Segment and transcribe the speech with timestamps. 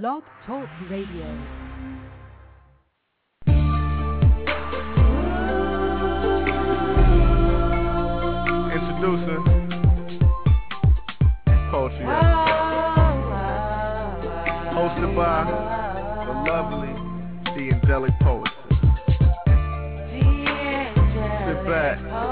[0.00, 1.26] Blog Talk Radio.
[8.72, 9.44] Introducing
[11.70, 12.06] Poetry.
[14.72, 15.44] Hosted by
[16.24, 16.94] the lovely,
[17.54, 18.52] the angelic poetess.
[21.44, 22.31] Sit back,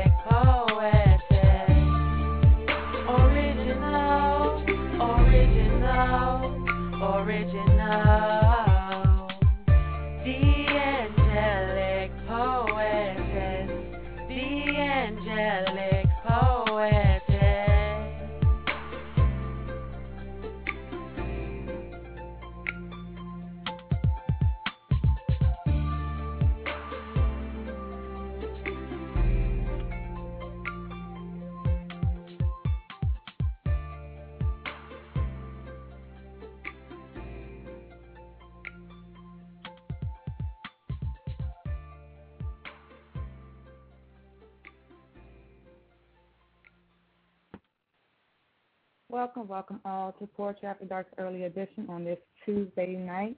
[49.41, 53.35] Welcome, welcome all to Poetry After Dark's early edition on this Tuesday night.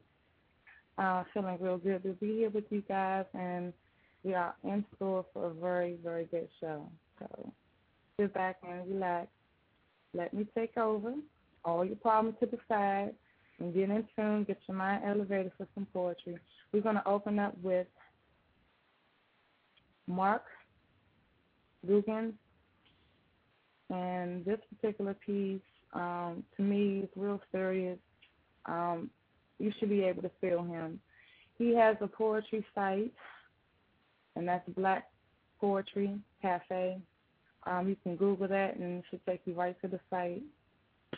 [0.97, 3.72] Uh, feeling real good to be here with you guys, and
[4.25, 6.90] we are in store for a very, very good show.
[7.19, 7.53] So
[8.19, 9.28] sit back and relax.
[10.14, 11.14] Let me take over.
[11.64, 13.14] All your problems to the side
[13.59, 14.44] and get in tune.
[14.44, 16.38] Get your mind elevated for some poetry.
[16.74, 17.88] We're going to open up with
[20.08, 20.44] Mark
[21.88, 22.34] Dugan
[23.90, 25.62] and this particular piece,
[25.93, 27.99] um, to me, is real serious.
[28.65, 29.09] Um,
[29.59, 30.99] you should be able to feel him.
[31.57, 33.13] He has a poetry site,
[34.35, 35.09] and that's Black
[35.59, 36.97] Poetry Cafe.
[37.65, 40.43] Um, you can Google that, and it should take you right to the site.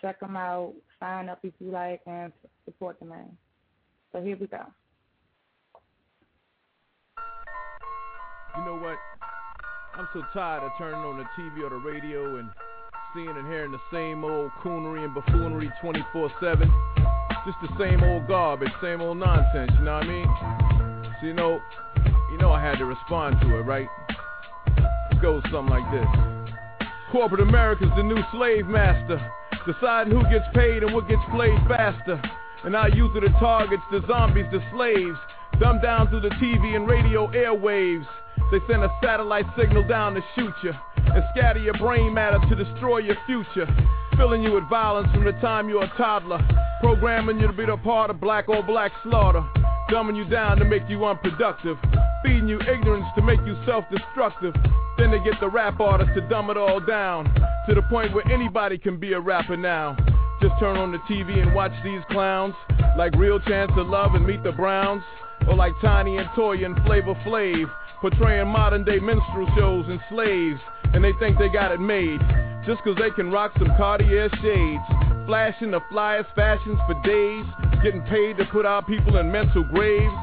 [0.02, 2.32] Check him out, sign up if you like, and
[2.66, 3.36] support the man.
[4.12, 4.62] So here we go.
[8.58, 8.98] You know what?
[9.98, 12.50] I'm so tired of turning on the TV or the radio and
[13.16, 16.70] seeing and hearing the same old coonery and buffoonery 24/7.
[17.46, 19.72] Just the same old garbage, same old nonsense.
[19.80, 20.28] You know what I mean?
[21.22, 21.62] So you know,
[22.32, 23.88] you know I had to respond to it, right?
[25.12, 26.08] It goes something like this:
[27.12, 29.22] Corporate America's the new slave master,
[29.66, 32.22] deciding who gets paid and what gets played faster.
[32.66, 35.18] And our youth are the targets, the zombies, the slaves,
[35.60, 38.08] dumbed down through the TV and radio airwaves.
[38.52, 42.56] They send a satellite signal down to shoot you and scatter your brain matter to
[42.56, 43.68] destroy your future.
[44.18, 46.40] Filling you with violence from the time you're a toddler.
[46.80, 49.44] Programming you to be the part of black or black slaughter.
[49.90, 51.78] Dumbing you down to make you unproductive.
[52.24, 54.54] Feeding you ignorance to make you self destructive.
[54.98, 57.26] Then they get the rap artists to dumb it all down.
[57.68, 59.98] To the point where anybody can be a rapper now.
[60.42, 62.54] Just turn on the TV and watch these clowns.
[62.98, 65.04] Like Real Chance of Love and Meet the Browns.
[65.48, 67.70] Or like Tiny and Toya and Flavor Flav
[68.10, 70.60] portraying modern day minstrel shows and slaves,
[70.94, 72.20] and they think they got it made.
[72.64, 74.84] Just cause they can rock some Cartier shades,
[75.26, 77.46] flashing the flyest fashions for days,
[77.82, 80.14] getting paid to put our people in mental graves.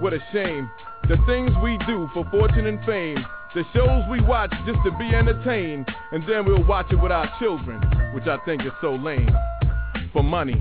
[0.00, 0.68] What a shame.
[1.08, 3.24] The things we do for fortune and fame,
[3.54, 7.30] the shows we watch just to be entertained, and then we'll watch it with our
[7.38, 7.80] children,
[8.14, 9.30] which I think is so lame.
[10.12, 10.60] For money.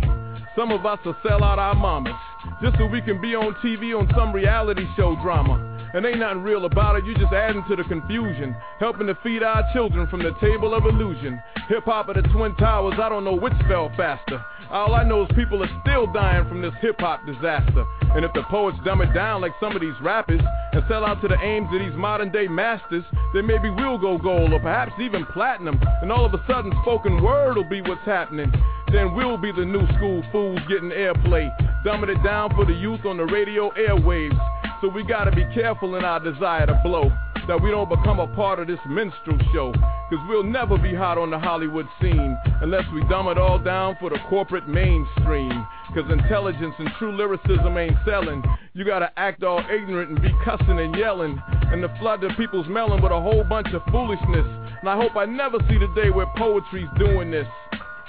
[0.55, 2.13] Some of us will sell out our mamas
[2.61, 5.76] just so we can be on TV on some reality show drama.
[5.93, 8.55] And ain't nothing real about it, you just adding to the confusion.
[8.79, 11.41] Helping to feed our children from the table of illusion.
[11.69, 14.43] Hip hop at the Twin Towers, I don't know which fell faster.
[14.69, 17.85] All I know is people are still dying from this hip hop disaster.
[18.15, 20.41] And if the poets dumb it down like some of these rappers
[20.73, 23.03] and sell out to the aims of these modern day masters,
[23.33, 25.79] then maybe we'll go gold or perhaps even platinum.
[26.01, 28.51] And all of a sudden, spoken word will be what's happening.
[28.91, 31.49] Then we'll be the new school fools getting airplay,
[31.85, 34.37] dumbing it down for the youth on the radio airwaves.
[34.81, 37.11] So we gotta be careful in our desire to blow
[37.47, 39.71] that we don't become a part of this minstrel show.
[40.09, 43.97] Cause we'll never be hot on the Hollywood scene unless we dumb it all down
[43.99, 45.65] for the corporate mainstream.
[45.93, 48.43] Cause intelligence and true lyricism ain't selling.
[48.73, 51.41] You gotta act all ignorant and be cussing and yelling.
[51.71, 54.47] And to flood the people's melon with a whole bunch of foolishness.
[54.79, 57.47] And I hope I never see the day where poetry's doing this.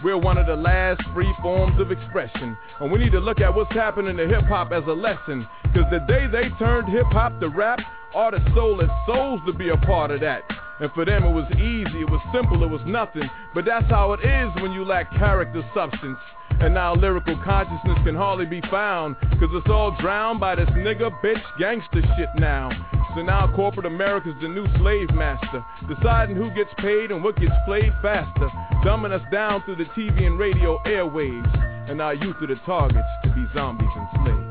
[0.05, 2.57] We're one of the last free forms of expression.
[2.81, 5.47] And we need to look at what's happening to hip hop as a lesson.
[5.75, 7.81] Cause the day they turned hip hop to rap,
[8.15, 10.43] Artists sold their souls to be a part of that.
[10.81, 13.29] And for them it was easy, it was simple, it was nothing.
[13.55, 16.19] But that's how it is when you lack character substance.
[16.61, 19.17] And now lyrical consciousness can hardly be found.
[19.21, 22.71] Cause it's all drowned by this nigga, bitch, gangster shit now.
[23.15, 25.65] So now corporate America's the new slave master.
[25.89, 28.49] Deciding who gets paid and what gets played faster.
[28.85, 31.91] Dumbing us down through the TV and radio airwaves.
[31.91, 34.48] And our youth are the targets to be zombies and slaves.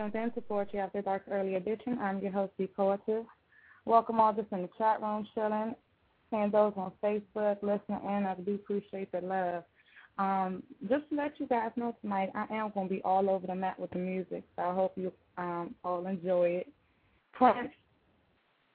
[0.00, 1.98] Tuned in to Poetry After Dark Early Edition.
[2.00, 3.26] I'm your host, B Poetess.
[3.84, 5.74] Welcome all just in the chat room, chilling,
[6.32, 8.24] and those on Facebook, listening in.
[8.24, 9.62] I do appreciate the love.
[10.16, 13.46] Um, just to let you guys know tonight, I am going to be all over
[13.46, 16.68] the map with the music, so I hope you um, all enjoy it.
[17.34, 17.68] Prince,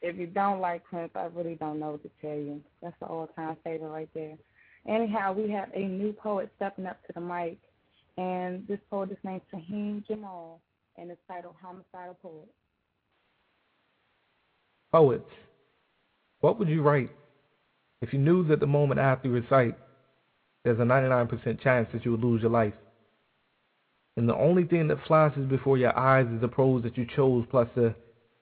[0.04, 2.62] if you don't like Prince, I really don't know what to tell you.
[2.84, 4.36] That's the all-time favorite right there.
[4.88, 7.58] Anyhow, we have a new poet stepping up to the mic,
[8.16, 10.62] and this poet is named Taheem Jamal,
[10.98, 12.48] and it's titled Homicidal Poet.
[14.92, 15.30] Poets,
[16.40, 17.12] what would you write
[18.02, 19.78] if you knew that the moment after you recite,
[20.64, 22.74] there's a 99% chance that you would lose your life?
[24.18, 27.46] And the only thing that flashes before your eyes is the prose that you chose,
[27.52, 27.94] plus the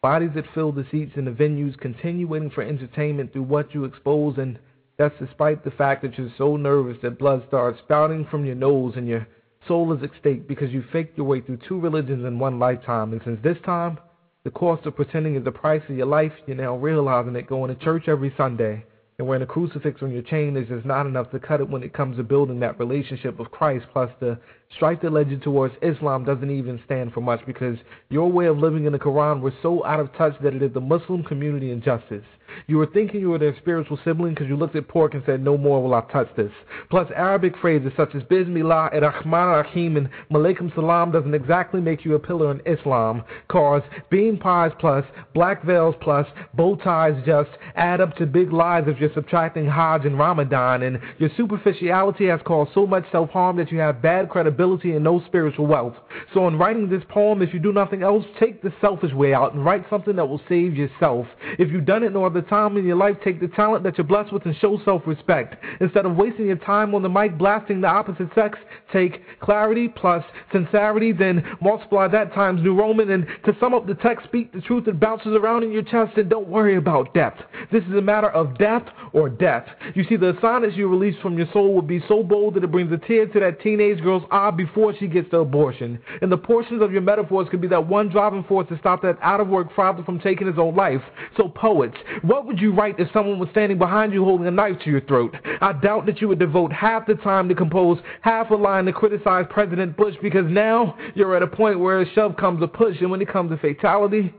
[0.04, 3.86] bodies that fill the seats in the venues, continue waiting for entertainment through what you
[3.86, 4.60] expose, and
[4.98, 8.94] that's despite the fact that you're so nervous that blood starts spouting from your nose
[8.96, 9.26] and your
[9.68, 13.14] soul is at stake because you faked your way through two religions in one lifetime.
[13.14, 13.98] And since this time,
[14.44, 17.76] the cost of pretending is the price of your life, you're now realizing that going
[17.76, 18.86] to church every Sunday
[19.18, 21.84] and wearing a crucifix on your chain is just not enough to cut it when
[21.84, 23.86] it comes to building that relationship with Christ.
[23.94, 24.38] Plus, the
[24.76, 27.78] strife that led you towards Islam doesn't even stand for much because
[28.10, 30.74] your way of living in the Quran was so out of touch that it is
[30.74, 32.26] the Muslim community injustice.
[32.68, 35.42] You were thinking you were their spiritual sibling because you looked at pork and said,
[35.42, 36.52] No more will I touch this.
[36.92, 42.06] Plus, Arabic phrases such as Bismillah, and Rahman Rahim, and Malaikum Salam doesn't exactly make
[42.06, 43.24] you a pillar in Islam.
[43.48, 45.04] Cause bean pies plus,
[45.34, 50.06] black veils plus, bow ties just add up to big lies if you're subtracting Hajj
[50.06, 50.84] and Ramadan.
[50.84, 55.04] And your superficiality has caused so much self harm that you have bad credibility and
[55.04, 55.96] no spiritual wealth.
[56.34, 59.54] So, in writing this poem, if you do nothing else, take the selfish way out
[59.54, 61.28] and write something that will save yourself.
[61.60, 64.08] If you've done it no other time in your life, take the talent that you're
[64.08, 65.56] blessed with and show self-respect.
[65.82, 68.58] Instead of wasting your time on the mic blasting the opposite sex,
[68.92, 73.96] take clarity plus sincerity, then multiply that times New Roman, and to sum up the
[73.96, 77.42] text, speak the truth that bounces around in your chest, and don't worry about depth.
[77.72, 79.66] This is a matter of death or death.
[79.94, 82.72] You see, the assignments you release from your soul will be so bold that it
[82.72, 86.00] brings a tear to that teenage girl's eye before she gets the abortion.
[86.22, 89.18] And the portions of your metaphors could be that one driving force to stop that
[89.22, 91.02] out-of-work father from taking his own life.
[91.38, 94.78] So, poets, what would you write if someone was standing behind you holding a knife
[94.84, 95.36] to your throat?
[95.62, 98.94] I doubt that you would devote half the time to compose half a line to
[98.94, 102.98] criticize President Bush because now you're at a point where a shove comes a push,
[103.02, 104.34] and when it comes to fatality,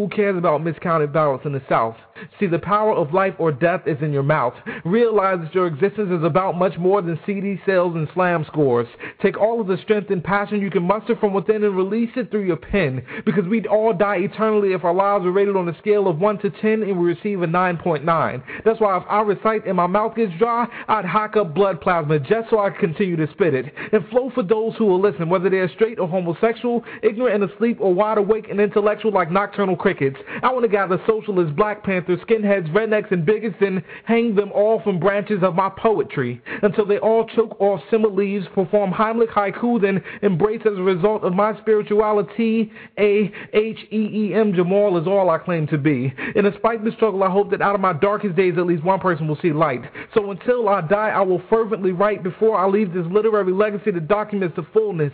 [0.00, 1.94] who cares about miscounted ballots in the South?
[2.38, 4.54] See, the power of life or death is in your mouth.
[4.84, 8.86] Realize that your existence is about much more than CD sales and slam scores.
[9.22, 12.30] Take all of the strength and passion you can muster from within and release it
[12.30, 13.02] through your pen.
[13.24, 16.38] Because we'd all die eternally if our lives were rated on a scale of 1
[16.38, 18.42] to 10 and we receive a 9.9.
[18.64, 22.18] That's why if I recite and my mouth gets dry, I'd hack up blood plasma
[22.18, 23.66] just so I could continue to spit it.
[23.92, 27.78] And flow for those who will listen, whether they're straight or homosexual, ignorant and asleep,
[27.80, 30.16] or wide awake and intellectual like nocturnal crickets.
[30.42, 34.80] I want to gather socialists, black panthers, skinheads, rednecks, and bigots and hang them all
[34.82, 39.80] from branches of my poetry until they all choke off simmer leaves, perform Heimlich haiku,
[39.80, 42.70] then embrace as a result of my spirituality.
[42.98, 46.12] A H E E M Jamal is all I claim to be.
[46.36, 49.00] And despite the struggle, I hope that out of my darkest days, at least one
[49.00, 49.82] person will see light.
[50.14, 54.06] So until I die, I will fervently write before I leave this literary legacy that
[54.06, 55.12] documents the fullness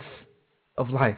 [0.77, 1.17] of life.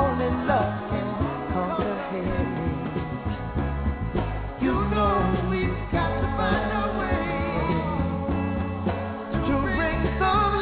[0.00, 1.08] only love can.
[4.60, 7.24] You know we've got to find a way
[9.48, 10.52] to bring some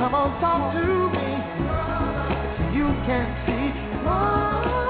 [0.00, 0.80] Come on, talk to
[1.12, 1.28] me.
[2.76, 4.89] You can see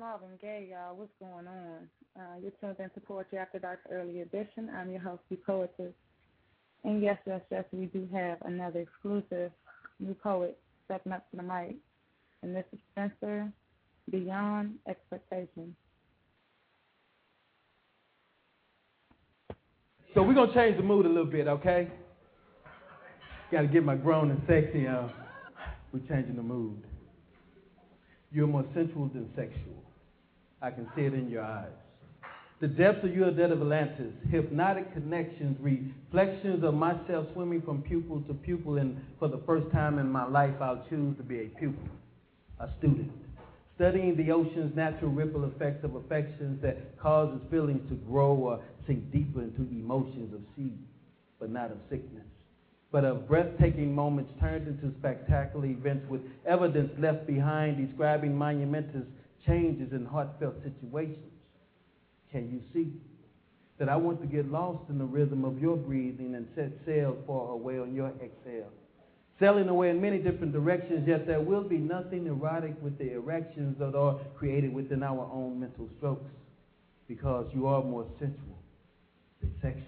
[0.00, 0.96] Marvin Gaye, y'all.
[0.96, 1.86] What's going on?
[2.18, 4.70] Uh, you're tuned in to Poetry After Dark Early Edition.
[4.74, 5.92] I'm your host, the Poetess.
[6.84, 9.52] And yes, yes, yes, we do have another exclusive
[9.98, 11.76] new poet stepping up to the mic.
[12.42, 13.52] And this is Spencer
[14.10, 15.76] Beyond Expectation.
[20.14, 21.88] So we're gonna change the mood a little bit, okay?
[23.52, 25.12] Gotta get my grown and sexy on.
[25.92, 26.82] We're changing the mood.
[28.32, 29.89] You're more sensual than sexual.
[30.62, 31.72] I can see it in your eyes.
[32.60, 38.20] The depths of your dead of Atlantis, hypnotic connections, reflections of myself swimming from pupil
[38.28, 41.46] to pupil, and for the first time in my life, I'll choose to be a
[41.58, 41.88] pupil,
[42.58, 43.10] a student,
[43.76, 49.10] studying the ocean's natural ripple effects of affections that causes feelings to grow or sink
[49.10, 50.78] deeper into emotions of seed,
[51.38, 52.26] but not of sickness,
[52.92, 59.06] but of breathtaking moments turned into spectacular events with evidence left behind, describing monumentous
[59.46, 61.32] changes in heartfelt situations.
[62.30, 62.92] Can you see
[63.78, 67.16] that I want to get lost in the rhythm of your breathing and set sail
[67.26, 68.70] far away on your exhale?
[69.40, 73.78] Sailing away in many different directions, yet there will be nothing erotic with the erections
[73.78, 76.30] that are created within our own mental strokes
[77.08, 78.58] because you are more sensual
[79.40, 79.86] than sexual.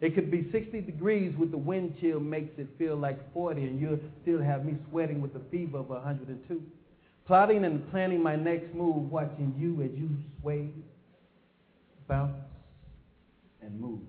[0.00, 3.80] It could be 60 degrees with the wind chill makes it feel like 40, and
[3.80, 6.62] you'll still have me sweating with the fever of 102.
[7.28, 10.08] Plotting and planning my next move, watching you as you
[10.40, 10.70] sway,
[12.08, 12.32] bounce,
[13.60, 14.00] and move.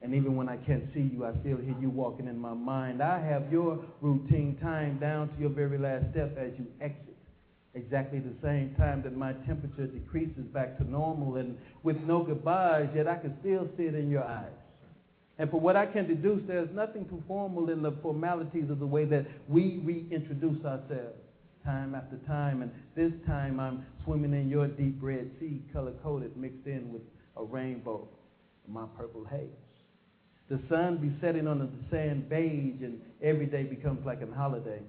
[0.00, 3.02] And even when I can't see you, I still hear you walking in my mind.
[3.02, 7.16] I have your routine time down to your very last step as you exit.
[7.74, 12.88] Exactly the same time that my temperature decreases back to normal, and with no goodbyes,
[12.94, 14.54] yet I can still see it in your eyes.
[15.38, 18.86] And for what I can deduce, there's nothing too formal in the formalities of the
[18.86, 21.18] way that we reintroduce ourselves
[21.64, 22.62] time after time.
[22.62, 27.02] And this time I'm swimming in your deep red sea, color coded, mixed in with
[27.36, 28.08] a rainbow
[28.68, 29.48] my purple haze.
[30.48, 34.80] The sun be setting on the sand beige, and every day becomes like a holiday.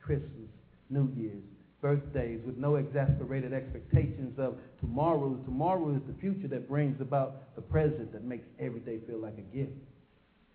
[0.00, 0.48] Christmas,
[0.90, 1.42] New Year's,
[1.80, 5.38] birthdays, with no exasperated expectations of tomorrow.
[5.44, 9.38] Tomorrow is the future that brings about the present that makes every day feel like
[9.38, 9.72] a gift.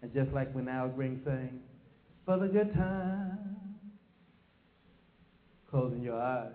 [0.02, 1.60] And just like when Al Green sang,
[2.26, 3.63] for the good time,
[5.74, 6.52] closing your eyes,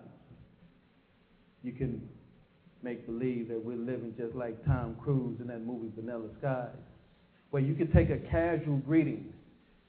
[1.65, 2.09] you can
[2.85, 6.69] make believe that we're living just like Tom Cruise in that movie Vanilla Skies,
[7.51, 9.33] where you can take a casual greeting,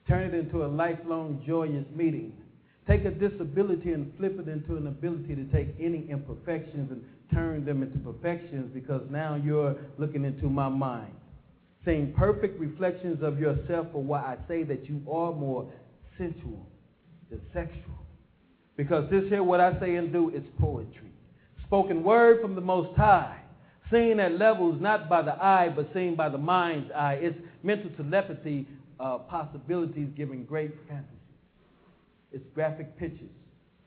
[0.08, 2.34] turn it into a lifelong joyous meeting,
[2.88, 7.64] take a disability and flip it into an ability to take any imperfections and turn
[7.64, 11.14] them into perfections because now you're looking into my mind.
[11.86, 15.72] Seeing perfect reflections of yourself for why I say that you are more
[16.18, 16.68] sensual
[17.30, 18.09] than sexual.
[18.80, 21.12] Because this here, what I say and do, is poetry.
[21.66, 23.38] Spoken word from the Most High,
[23.92, 27.20] seen at levels not by the eye, but seen by the mind's eye.
[27.22, 28.66] It's mental telepathy,
[28.98, 31.12] uh, possibilities given great fantasies.
[32.32, 33.28] It's graphic pictures,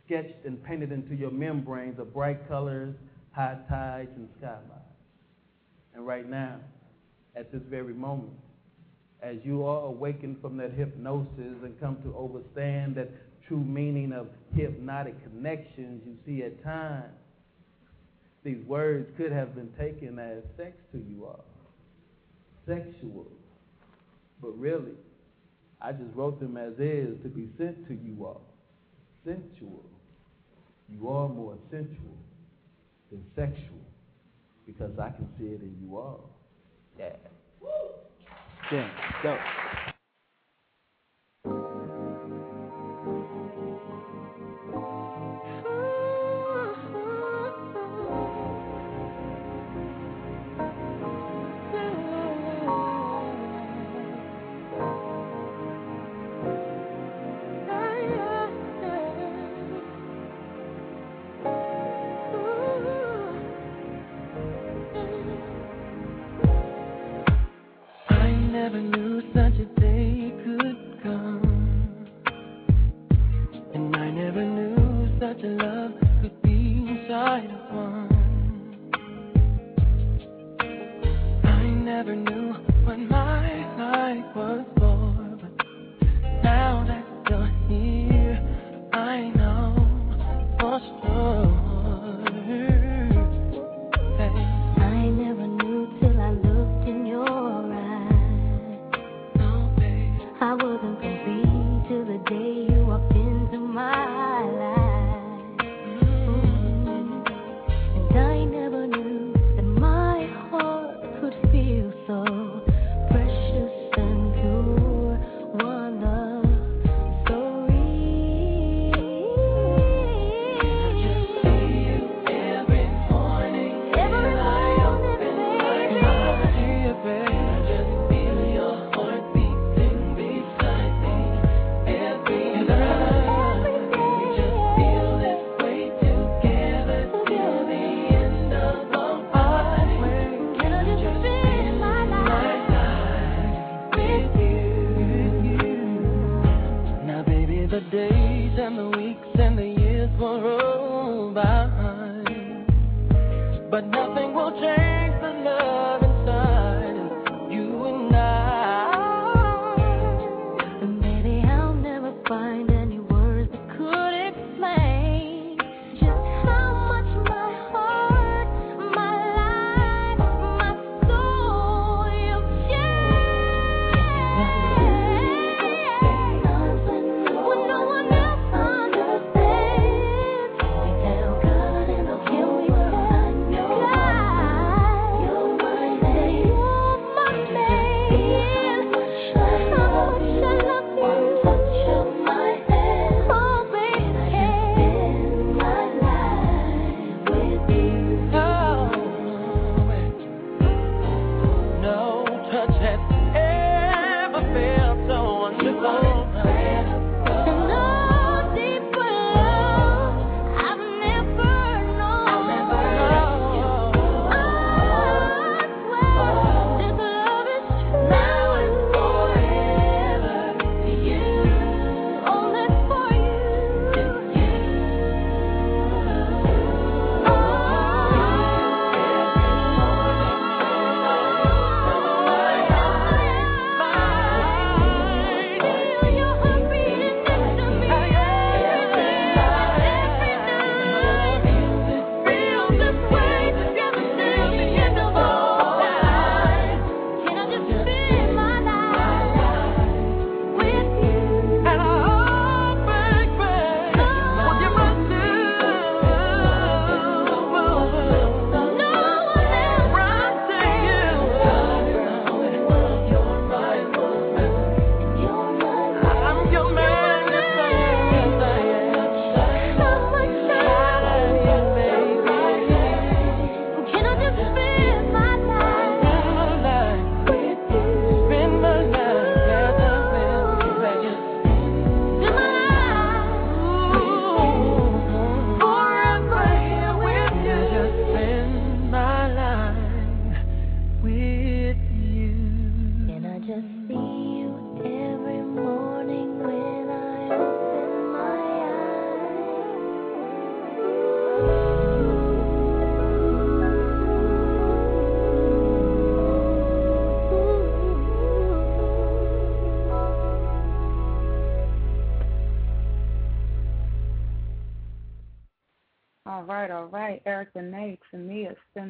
[0.05, 2.95] sketched and painted into your membranes of bright colors,
[3.31, 4.69] high tides, and skylines.
[5.95, 6.57] And right now,
[7.35, 8.35] at this very moment,
[9.23, 13.09] as you are awakened from that hypnosis and come to understand that
[13.47, 17.13] true meaning of hypnotic connections you see at times,
[18.45, 21.45] these words could have been taken as sex to you all,
[22.67, 23.27] sexual.
[24.41, 24.97] But really,
[25.81, 28.43] I just wrote them as is to be sent to you all,
[29.25, 29.85] sensual.
[30.89, 32.19] You are more sensual
[33.11, 33.79] than sexual
[34.67, 36.31] because I can see it in you all.
[36.99, 37.17] Yeah.
[37.61, 37.69] Woo!
[38.71, 38.89] Yeah,
[39.23, 39.39] Go.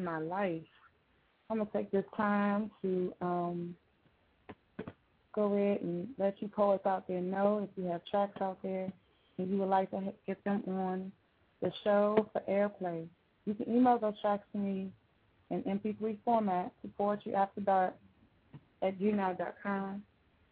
[0.03, 0.61] My life.
[1.49, 3.75] I'm gonna take this time to um,
[5.33, 8.91] go ahead and let you poets out there know if you have tracks out there
[9.37, 11.11] and you would like to get them on
[11.61, 13.07] the show for airplay.
[13.45, 14.91] You can email those tracks to me
[15.49, 17.95] in MP3 format to Poetry After Dark
[18.81, 20.03] at gmail.com.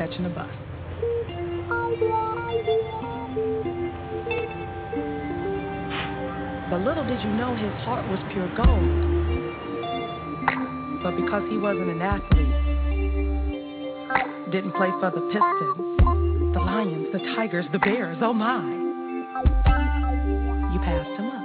[0.06, 0.50] Catching a bus.
[6.70, 8.84] But little did you know his heart was pure gold.
[11.04, 12.60] But because he wasn't an athlete,
[14.52, 16.00] didn't play for the Pistons,
[16.54, 18.62] the Lions, the Tigers, the Bears, oh my.
[20.74, 21.44] You passed him up.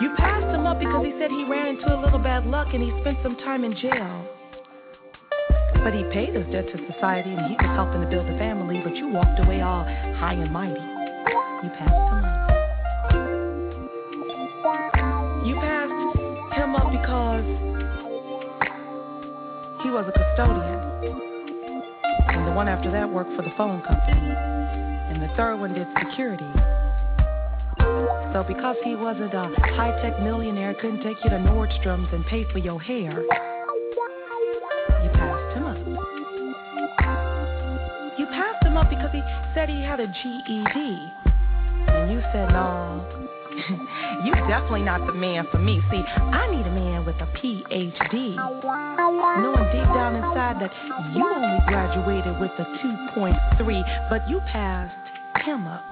[0.00, 2.82] You passed him up because he said he ran into a little bad luck and
[2.82, 4.19] he spent some time in jail.
[5.82, 8.80] But he paid his debt to society and he was helping to build a family,
[8.84, 10.78] but you walked away all high and mighty.
[10.78, 12.50] You passed him up.
[15.46, 16.16] You passed
[16.52, 17.44] him up because
[19.82, 20.80] he was a custodian.
[22.28, 24.20] And the one after that worked for the phone company.
[24.20, 26.44] And the third one did security.
[28.32, 32.58] So because he wasn't a high-tech millionaire, couldn't take you to Nordstrom's and pay for
[32.58, 33.24] your hair,
[39.90, 41.12] had a GED.
[41.90, 43.04] And you said, no,
[44.24, 45.80] you definitely not the man for me.
[45.90, 48.36] See, I need a man with a PhD.
[48.36, 50.70] Knowing deep down inside that
[51.12, 52.64] you only graduated with a
[53.18, 54.94] 2.3, but you passed
[55.44, 55.82] him up.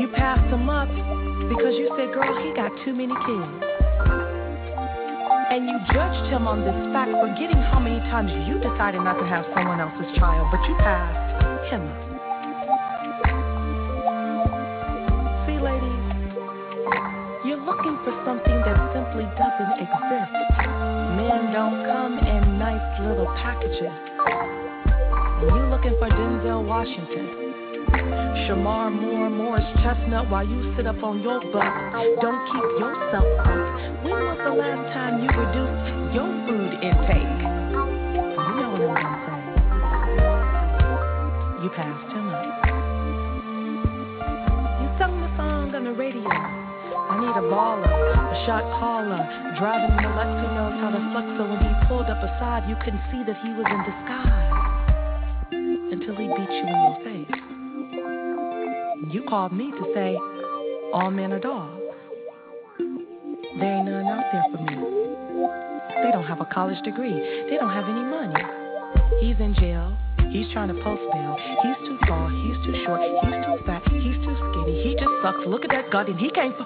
[0.00, 0.88] You passed him up
[1.48, 3.72] because you said, girl, he got too many kids.
[5.52, 9.26] And you judged him on this fact, forgetting how many times you decided not to
[9.28, 11.84] have someone else's child, but you passed him.
[15.44, 16.04] See, ladies,
[17.44, 20.32] you're looking for something that simply doesn't exist.
[21.20, 23.92] Men don't come in nice little packages.
[24.24, 27.41] And you looking for Denzel Washington.
[28.32, 31.68] Shemar Moore, Morris Chestnut, while you sit up on your butt,
[32.20, 33.60] don't keep yourself up.
[34.00, 37.28] When was the last time you reduced your food intake?
[37.76, 39.42] You know what I'm gonna say.
[41.60, 42.24] You passed him.
[44.80, 46.24] You sung the song on the radio.
[46.24, 49.20] I need a baller, a shot caller,
[49.60, 51.28] driving the Lexus knows how to flex.
[51.36, 54.72] So when he pulled up aside, you couldn't see that he was in disguise
[55.92, 57.51] until he beat you in your face.
[59.12, 60.16] You called me to say,
[60.94, 61.82] all men are dogs.
[62.78, 64.74] There ain't none out there for me.
[66.02, 67.12] They don't have a college degree.
[67.50, 68.42] They don't have any money.
[69.20, 69.94] He's in jail.
[70.30, 71.36] He's trying to post bail.
[71.62, 72.30] He's too tall.
[72.30, 73.02] He's too short.
[73.02, 73.82] He's too fat.
[73.92, 74.82] He's too skinny.
[74.82, 75.44] He just sucks.
[75.46, 76.56] Look at that gut, and he can't.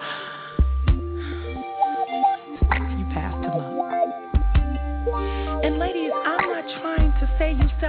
[2.95, 3.75] You passed him up.
[5.65, 6.06] And ladies,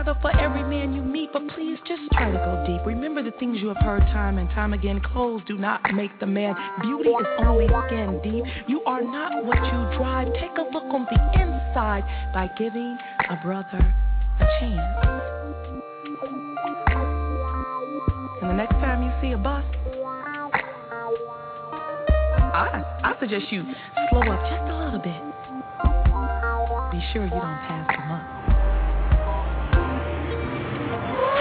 [0.08, 2.86] settle for every man you meet, but please just try to go deep.
[2.86, 5.02] Remember the things you have heard time and time again.
[5.02, 6.56] Clothes do not make the man.
[6.82, 8.44] Beauty is only skin deep.
[8.68, 10.28] You are not what you drive.
[10.34, 12.98] Take a look on the inside by giving
[13.30, 13.96] a brother
[14.40, 15.24] a chance.
[18.42, 19.66] And the next time you see a bus,
[22.54, 23.66] I, I suggest you
[24.10, 25.22] slow up just a little bit.
[26.92, 28.37] Be sure you don't pass them up.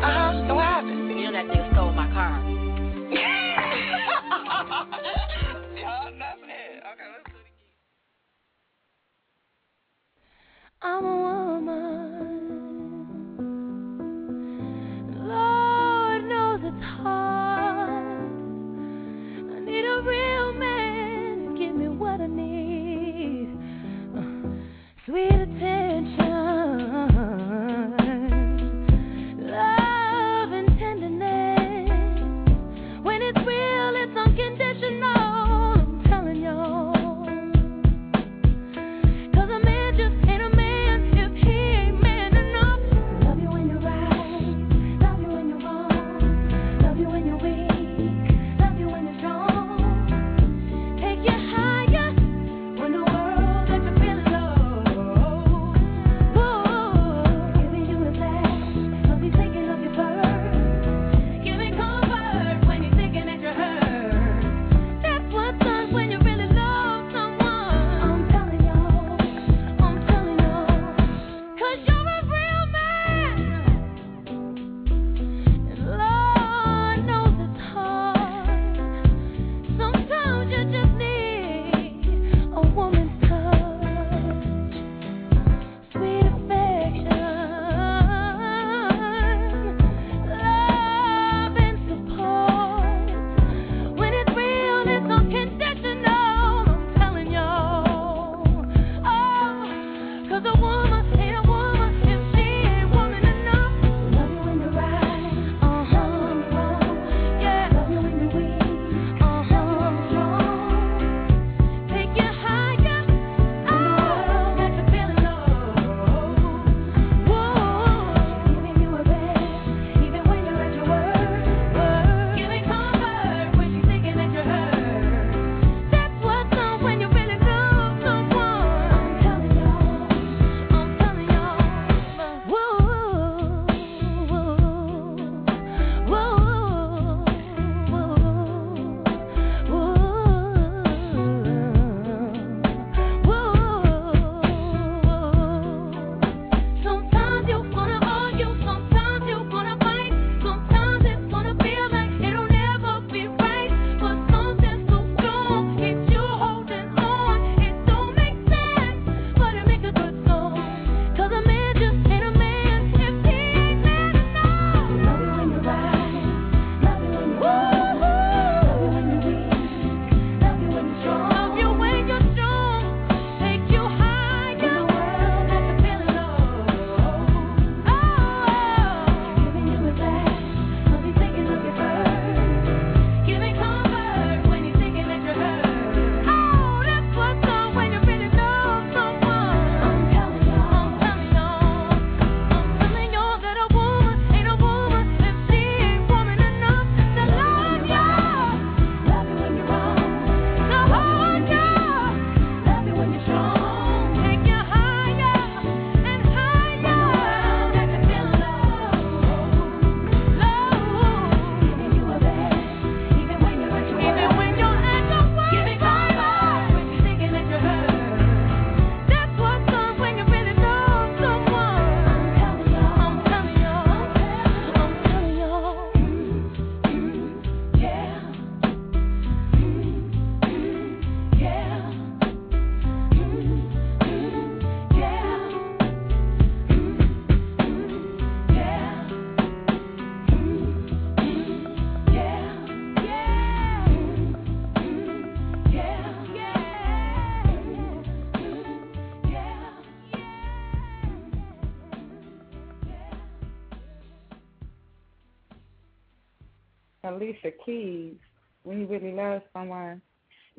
[0.00, 0.54] Uh-huh.
[0.54, 1.10] What happened?
[1.10, 2.42] You know that nigga stole my car.
[10.84, 11.68] I'm a woman.
[15.16, 18.32] Lord knows it's hard.
[19.52, 21.54] I need a real man.
[21.56, 23.56] Give me what I need.
[24.16, 24.22] Uh,
[25.06, 25.71] Sweet attention.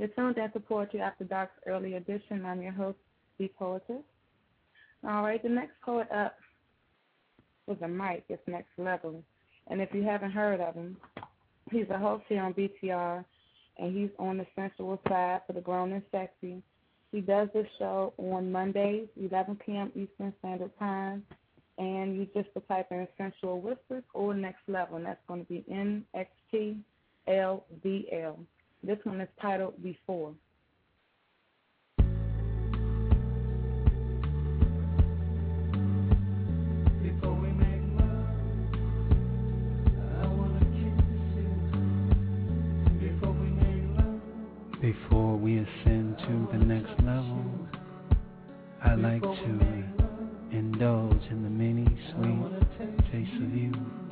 [0.04, 2.46] You're that supports Poetry After Dark's early edition.
[2.46, 2.98] I'm your host,
[3.40, 4.04] The Poetess.
[5.08, 6.36] All right, the next poet up
[7.68, 8.26] was a Mike.
[8.28, 9.24] It's next level.
[9.68, 10.98] And if you haven't heard of him,
[11.72, 13.24] he's a host here on BTR,
[13.78, 16.62] and he's on the sensual side for the grown and sexy.
[17.14, 19.90] He does this show on Mondays, 11 p.m.
[19.96, 21.24] Eastern Standard Time.
[21.78, 25.64] And you just type in Sensual Whispers or Next Level, and that's going to be
[25.72, 26.76] N X T
[27.26, 28.38] L D L.
[28.86, 30.34] This one is titled Before.
[44.82, 47.46] Before we ascend to the next level,
[48.84, 49.84] I like to
[50.52, 54.03] indulge in the many sweet tastes of you.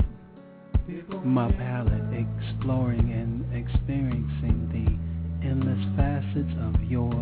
[1.23, 7.13] My palate exploring and experiencing the endless facets of your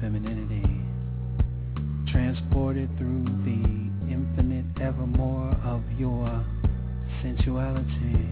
[0.00, 0.80] femininity.
[2.10, 6.44] Transported through the infinite evermore of your
[7.20, 8.28] sensuality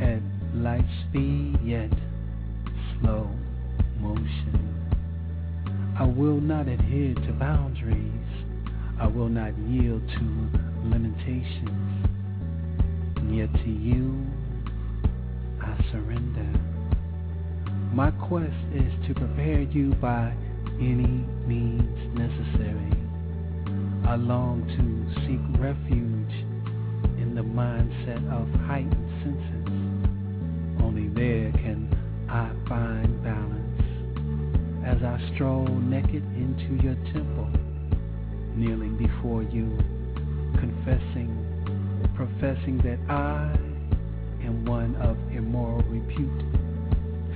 [0.00, 0.22] at
[0.54, 1.90] light speed yet
[3.00, 3.28] slow
[4.00, 4.62] motion.
[5.98, 8.12] I will not adhere to boundaries.
[9.00, 11.95] I will not yield to limitations.
[13.30, 14.26] Yet to you,
[15.60, 16.46] I surrender.
[17.92, 20.32] My quest is to prepare you by
[20.80, 22.92] any means necessary.
[24.06, 26.32] I long to seek refuge
[27.18, 30.82] in the mindset of heightened senses.
[30.82, 31.88] Only there can
[32.28, 33.66] I find balance
[34.86, 37.50] as I stroll naked into your temple,
[38.54, 39.76] kneeling before you,
[40.60, 41.45] confessing,
[42.16, 43.52] professing that I
[44.42, 46.42] am one of immoral repute,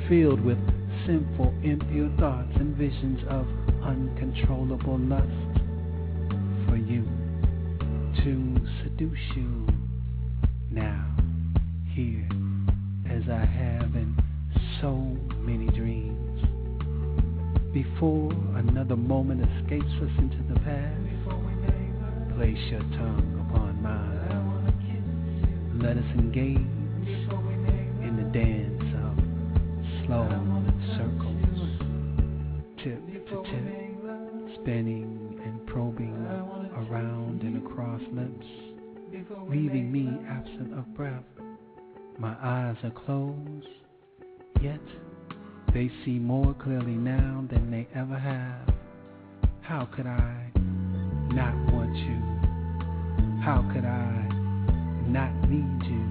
[0.09, 0.59] filled with
[1.07, 3.47] sinful, impure thoughts and visions of
[3.85, 5.27] uncontrollable lust
[6.67, 7.05] for you
[8.25, 9.67] to seduce you
[10.71, 11.15] now,
[11.93, 12.27] here,
[13.11, 14.17] as I have in
[14.81, 14.95] so
[15.41, 16.17] many dreams.
[17.75, 20.97] Before another moment escapes us into the past,
[22.37, 23.40] place your tongue.
[25.83, 30.29] Let us engage in the dance of slow
[30.97, 31.81] circles,
[32.85, 36.15] tip to tip, spinning and probing
[36.77, 38.47] around and across lips,
[39.49, 41.25] leaving me absent of breath.
[42.19, 43.67] My eyes are closed,
[44.61, 44.81] yet
[45.73, 48.69] they see more clearly now than they ever have.
[49.63, 53.43] How could I not want you?
[53.43, 54.30] How could I
[55.13, 56.07] not need you?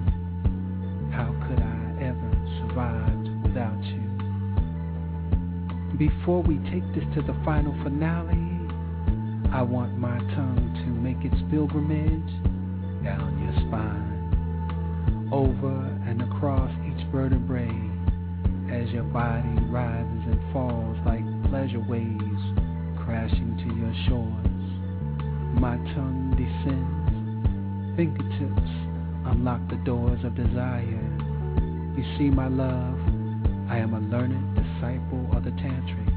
[1.16, 4.04] How could I ever survive without you?
[5.98, 8.60] Before we take this to the final finale,
[9.54, 12.34] I want my tongue to make its pilgrimage
[13.04, 17.72] down your spine, over and across each vertebrae
[18.70, 22.44] as your body rises and falls like pleasure waves
[23.06, 24.46] crashing to your shores.
[25.56, 28.89] My tongue descends, fingertips
[29.30, 31.06] unlock the doors of desire.
[31.96, 32.98] You see, my love,
[33.70, 36.10] I am a learned disciple of the tantric,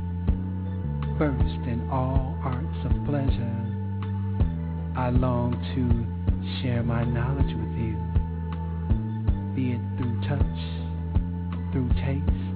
[1.18, 3.58] versed in all arts of pleasure.
[4.96, 7.96] I long to share my knowledge with you,
[9.54, 10.60] be it through touch,
[11.72, 12.52] through taste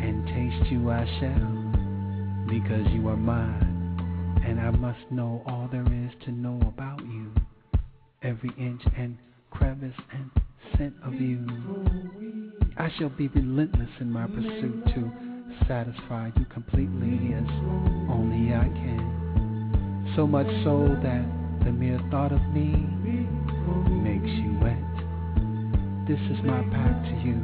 [0.00, 5.82] and taste you I shall, because you are mine, and I must know all there
[5.82, 7.32] is to know about you,
[8.22, 9.16] every inch and
[9.58, 10.30] crevice and
[10.76, 11.44] scent of you.
[12.76, 15.12] I shall be relentless in my pursuit to
[15.66, 17.48] satisfy you completely as
[18.08, 20.12] only I can.
[20.14, 21.24] So much so that
[21.64, 22.70] the mere thought of me
[23.90, 24.78] makes you wet.
[26.06, 27.34] This is my pact to you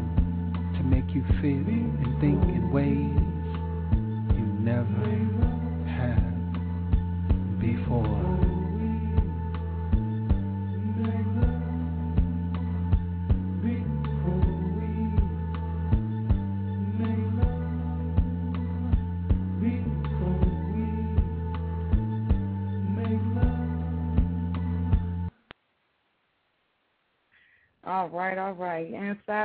[0.79, 3.19] to make you feel and think in ways
[4.39, 5.11] you never
[5.99, 6.31] have
[7.61, 8.24] before.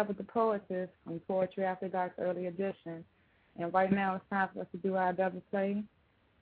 [0.09, 3.05] With the poetess from Poetry After Dark Early Edition.
[3.59, 5.83] And right now it's time for us to do our double play.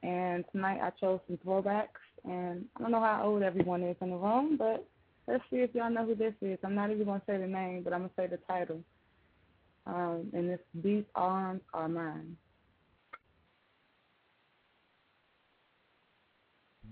[0.03, 1.99] And tonight I chose some throwbacks.
[2.23, 4.87] And I don't know how old everyone is in the room, but
[5.27, 6.57] let's see if y'all know who this is.
[6.63, 8.79] I'm not even going to say the name, but I'm going to say the title.
[9.85, 12.37] Um, and it's These Arms Are Mine.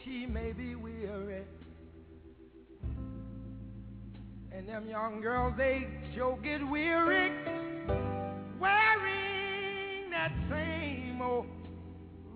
[0.04, 1.42] She may be weary.
[4.52, 7.30] And them young girls, they sure get weary
[8.60, 11.46] wearing that same old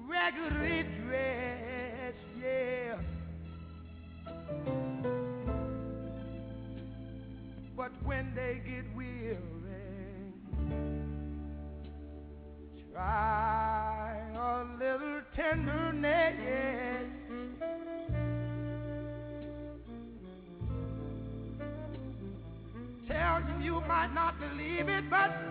[0.09, 2.99] raggedy dress, yeah.
[7.77, 9.37] But when they get weary,
[24.51, 25.44] believe it, but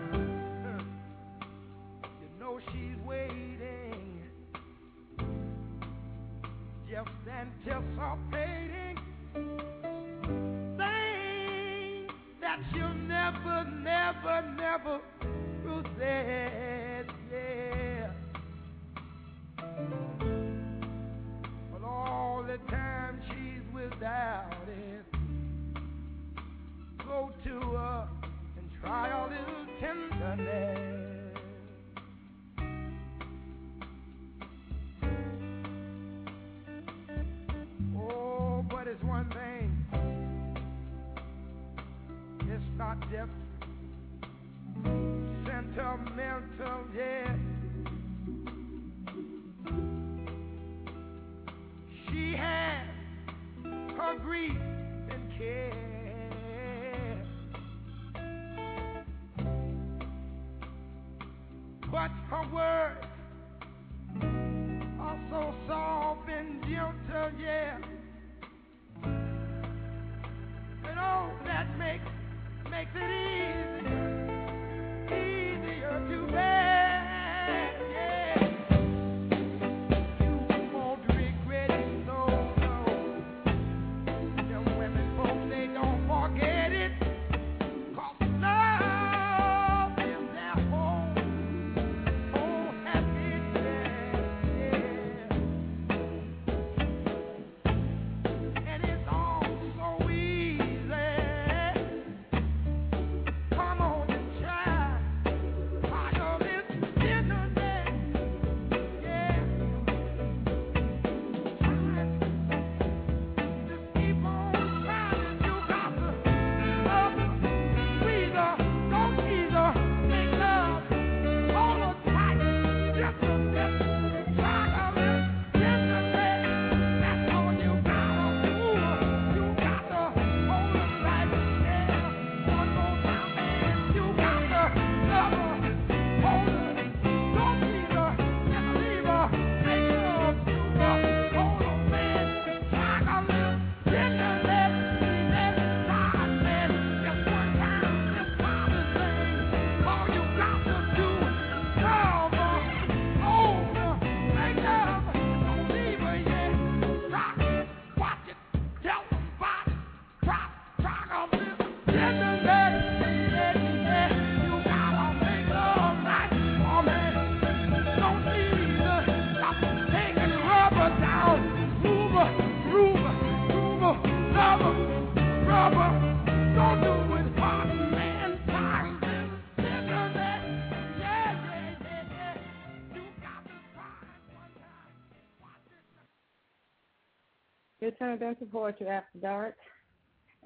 [188.18, 189.56] Tuned Poetry After Dark.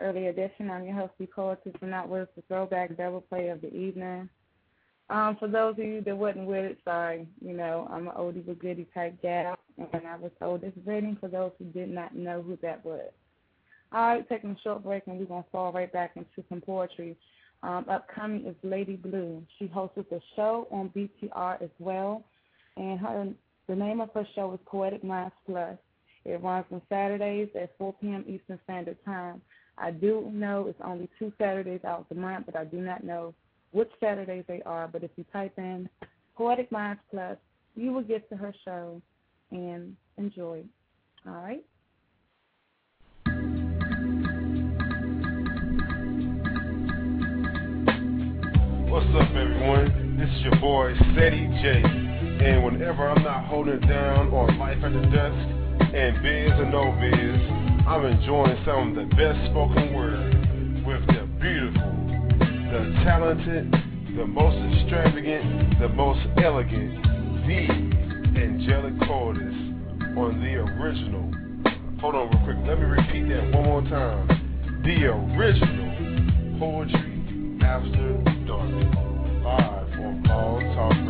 [0.00, 0.70] Early edition.
[0.70, 1.26] I'm your host, B.
[1.26, 4.28] Poetry, for not with the throwback double play of the evening.
[5.10, 7.26] Um, for those of you that wasn't with it, sorry.
[7.44, 11.18] You know, I'm an oldie but goodie type gal, and I was told this rating
[11.20, 13.10] for those who did not know who that was.
[13.92, 16.62] All right, taking a short break, and we're going to fall right back into some
[16.62, 17.16] poetry.
[17.62, 19.42] Um, upcoming is Lady Blue.
[19.58, 22.24] She hosts a show on BTR as well,
[22.76, 23.28] and her
[23.68, 25.76] the name of her show is Poetic Minds Plus.
[26.24, 28.24] It runs on Saturdays at 4 p.m.
[28.26, 29.40] Eastern Standard Time.
[29.76, 33.34] I do know it's only two Saturdays out the month, but I do not know
[33.72, 34.88] which Saturdays they are.
[34.88, 35.88] But if you type in
[36.36, 37.36] Poetic Minds Plus,
[37.76, 39.00] you will get to her show
[39.50, 40.64] and enjoy.
[41.26, 41.64] All right.
[48.90, 50.16] What's up, everyone?
[50.18, 51.82] This is your boy, Steady J.
[52.44, 56.92] And whenever I'm not holding down on Life at the Desk, and biz and no
[57.00, 60.34] biz, I'm enjoying some of the best spoken word
[60.84, 61.92] with the beautiful,
[62.70, 63.72] the talented,
[64.16, 67.02] the most extravagant, the most elegant,
[67.46, 67.68] the
[68.38, 69.54] angelic chorus
[70.16, 71.32] on the original.
[72.00, 72.56] Hold on real quick.
[72.66, 74.82] Let me repeat that one more time.
[74.84, 78.70] The original poetry after dark.
[79.42, 81.07] Live on Blog Talk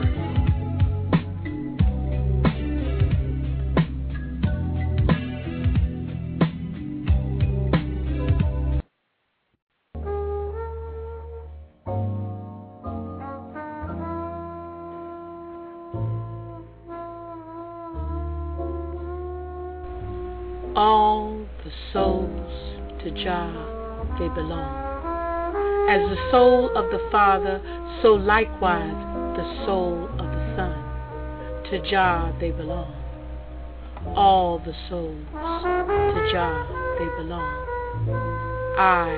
[23.28, 23.52] Jah
[24.18, 24.72] they belong.
[25.90, 27.60] As the soul of the Father,
[28.00, 28.96] so likewise
[29.36, 30.72] the soul of the Son.
[31.70, 32.90] To Jah they belong.
[34.16, 36.56] All the souls to Jah
[36.98, 37.52] they belong.
[38.78, 39.10] I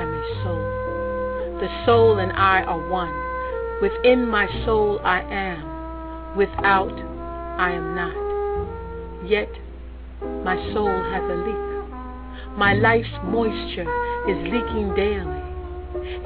[0.00, 1.58] am a soul.
[1.58, 3.14] The soul and I are one.
[3.80, 6.36] Within my soul I am.
[6.36, 6.92] Without
[7.58, 9.26] I am not.
[9.26, 9.48] Yet
[10.44, 11.65] my soul has a leak.
[12.56, 13.86] My life's moisture
[14.28, 15.42] is leaking daily.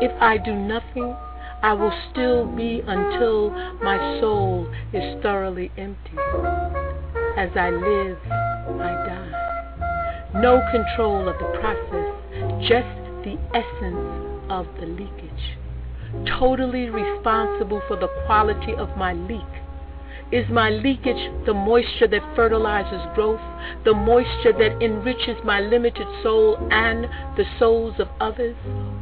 [0.01, 1.17] If I do nothing,
[1.63, 3.51] I will still be until
[3.83, 6.17] my soul is thoroughly empty.
[7.37, 10.41] As I live, I die.
[10.41, 12.15] No control of the process,
[12.69, 12.87] just
[13.25, 15.59] the essence of the leakage.
[16.39, 19.60] Totally responsible for the quality of my leak.
[20.33, 23.41] Is my leakage the moisture that fertilizes growth,
[23.85, 27.07] the moisture that enriches my limited soul and
[27.37, 28.55] the souls of others?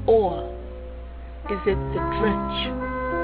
[0.06, 0.48] Or
[1.50, 2.58] is it the drench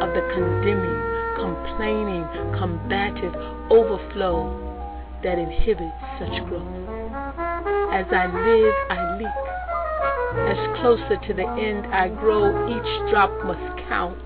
[0.05, 1.01] of the condemning,
[1.41, 2.29] complaining,
[2.61, 3.35] combative
[3.73, 4.53] overflow
[5.23, 6.69] that inhibits such growth?
[7.89, 9.45] As I live, I leak.
[10.45, 14.21] As closer to the end I grow, each drop must count.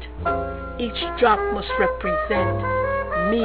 [0.80, 2.77] Each drop must represent
[3.30, 3.42] me,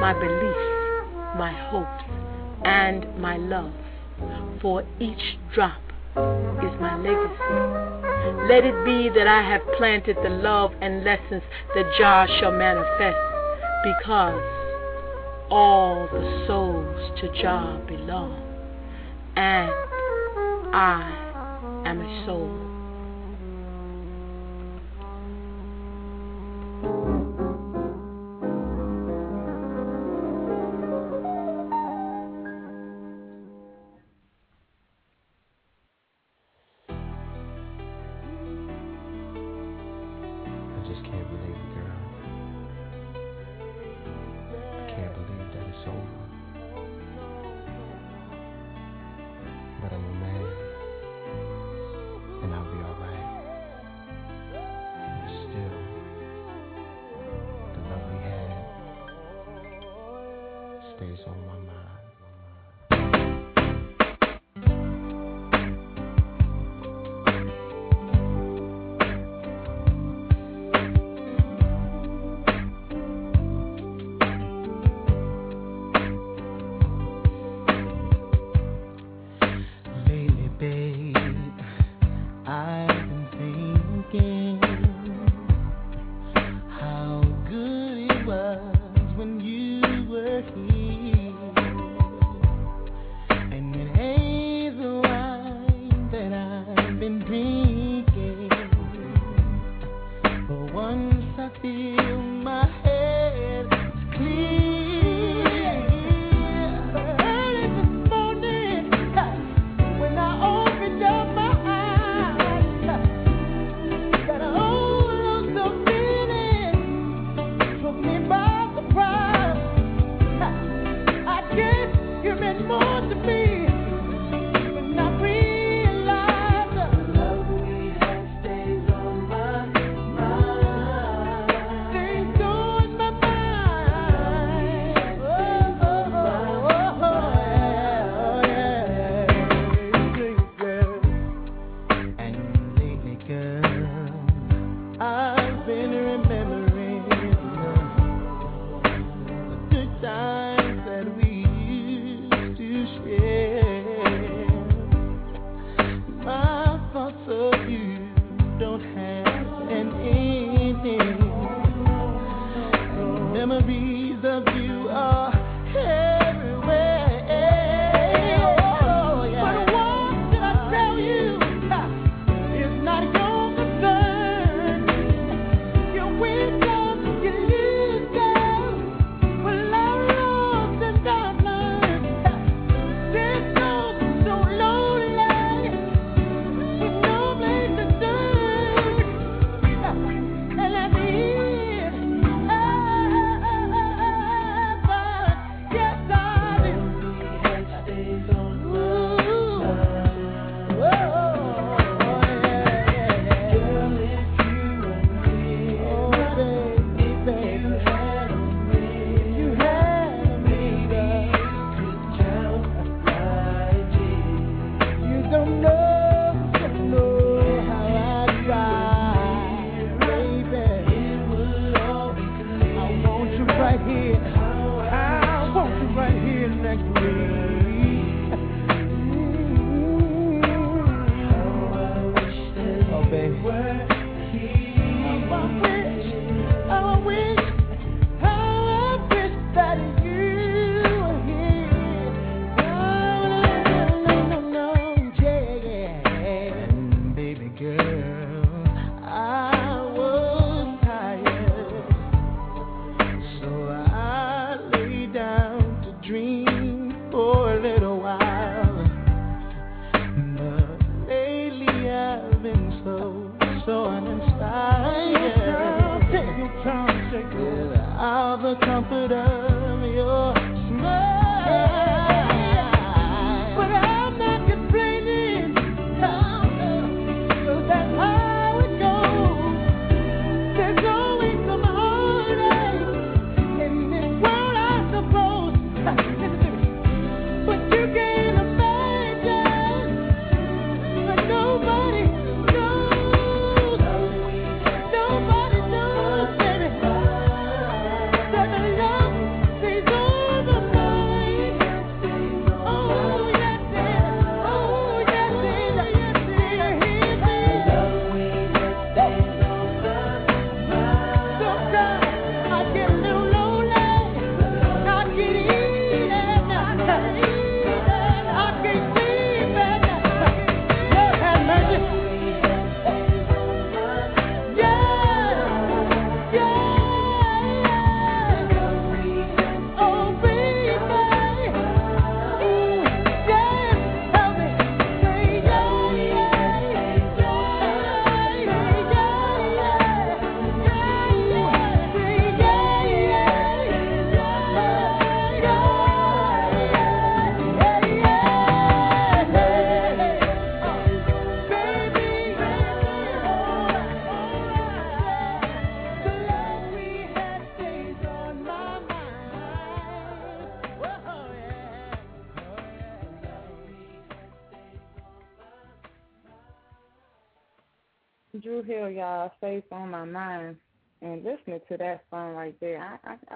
[0.00, 2.04] my beliefs, my hopes,
[2.64, 3.72] and my love.
[4.60, 5.80] For each drop
[6.16, 7.86] is my legacy.
[8.48, 11.42] Let it be that I have planted the love and lessons
[11.74, 13.18] that Jah shall manifest,
[13.84, 14.42] because
[15.50, 18.42] all the souls to Jah belong,
[19.36, 19.70] and
[20.74, 22.75] I am a soul.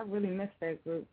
[0.01, 1.07] I, really miss that group.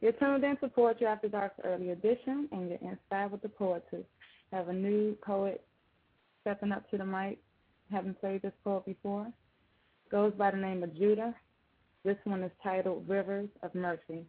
[0.00, 4.04] You're tuned in to Poetry After Dark's early edition, and you're inspired with the poetry.
[4.52, 5.64] Have a new poet
[6.42, 7.38] stepping up to the mic.
[7.90, 9.26] Haven't played this poet before.
[10.10, 11.34] Goes by the name of Judah.
[12.04, 14.24] This one is titled Rivers of Mercy.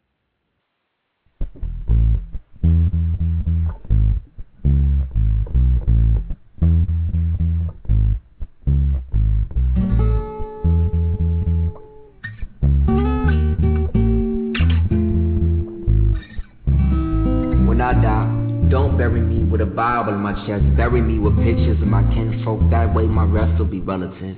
[17.88, 20.76] I die, don't bury me with a Bible in my chest.
[20.76, 22.60] Bury me with pictures of my kinfolk.
[22.70, 24.36] That way my rest will be relative.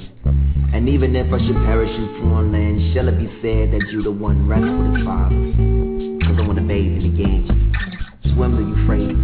[0.70, 4.04] And even if I should perish in foreign land, shall it be said that you
[4.04, 5.58] the one rest with his fathers?
[6.30, 9.18] Cause I wanna bathe in the Ganges, swim the Euphrates,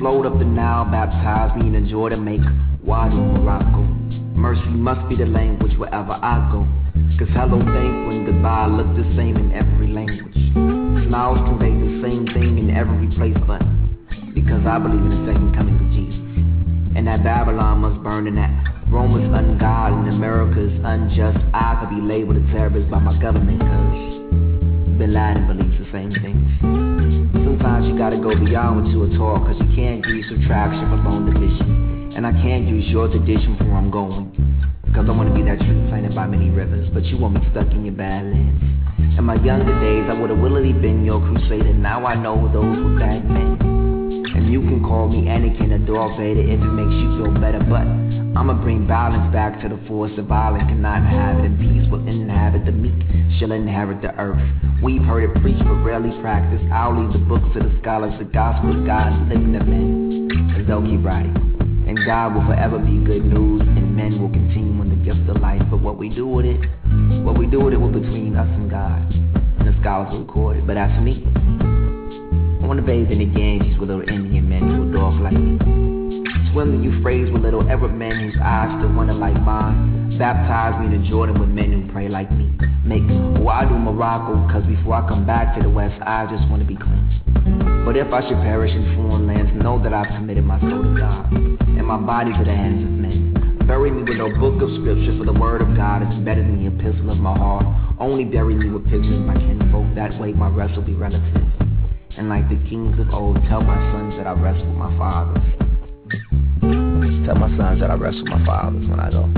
[0.00, 2.40] float up the Nile, baptize me in the Jordan, make
[2.80, 3.84] Wadi Morocco.
[4.40, 6.64] Mercy must be the language wherever I go.
[7.20, 10.79] Cause hello, thank and goodbye look the same in every language.
[11.10, 13.58] Smiles convey the same thing in every place, but
[14.30, 16.22] because I believe in the second coming of Jesus.
[16.94, 18.46] And that Babylon must burn, and that
[18.86, 21.42] Rome is ungodly, and America is unjust.
[21.50, 23.98] I could be labeled a terrorist by my government, cause
[25.02, 26.46] Bin Laden believes the same things.
[27.42, 31.02] Sometimes you gotta go beyond what you were taught, cause you can't use subtraction for
[31.02, 32.14] bone division.
[32.14, 34.30] And I can't use your tradition for where I'm going.
[34.94, 37.70] Cause I wanna be that tree planted by many rivers, but you want me stuck
[37.70, 38.58] in your badlands.
[39.16, 41.72] In my younger days, I would've willingly been your crusader.
[41.72, 43.56] Now I know those were bad men.
[44.34, 47.60] And you can call me Anakin or Darth Vader if it makes you feel better,
[47.60, 47.86] but
[48.38, 50.64] I'ma bring balance back to the force of violence.
[50.68, 52.98] Cannot inhabit and peace will inhabit the meek,
[53.38, 54.42] shall inherit the earth.
[54.82, 56.64] We've heard it preached but rarely practiced.
[56.72, 60.66] I'll leave the books to the scholars, the gospel of God living the men, cause
[60.66, 61.36] they'll keep writing.
[61.86, 65.36] And God will forever be good news, and men will continue in the gift of
[65.42, 65.60] life.
[65.70, 66.60] But what we do with it,
[67.20, 69.00] what we do with it will between us and God.
[69.60, 70.66] And the scholars will record it.
[70.66, 71.20] But as for me,
[72.62, 75.60] I wanna bathe in the Ganges with little Indian men who are dark like me.
[76.52, 80.16] Swim the Euphrates with little Arab men whose eyes still wonder like mine.
[80.18, 82.48] Baptize me in the Jordan with men who pray like me.
[82.84, 83.04] Make
[83.36, 87.84] wudu Morocco, cause before I come back to the West, I just wanna be clean.
[87.84, 90.94] But if I should perish in foreign lands, know that I've committed my soul to
[90.98, 92.99] God, and my body to the hands of.
[93.70, 96.58] Bury me with no book of scripture, for the word of God is better than
[96.58, 97.64] the epistle of my heart.
[98.00, 101.22] Only bury me with pictures of my kinfolk, that way my rest will be relative.
[102.18, 105.38] And like the kings of old, tell my sons that I rest with my fathers.
[107.24, 109.30] Tell my sons that I rest with my fathers when I go.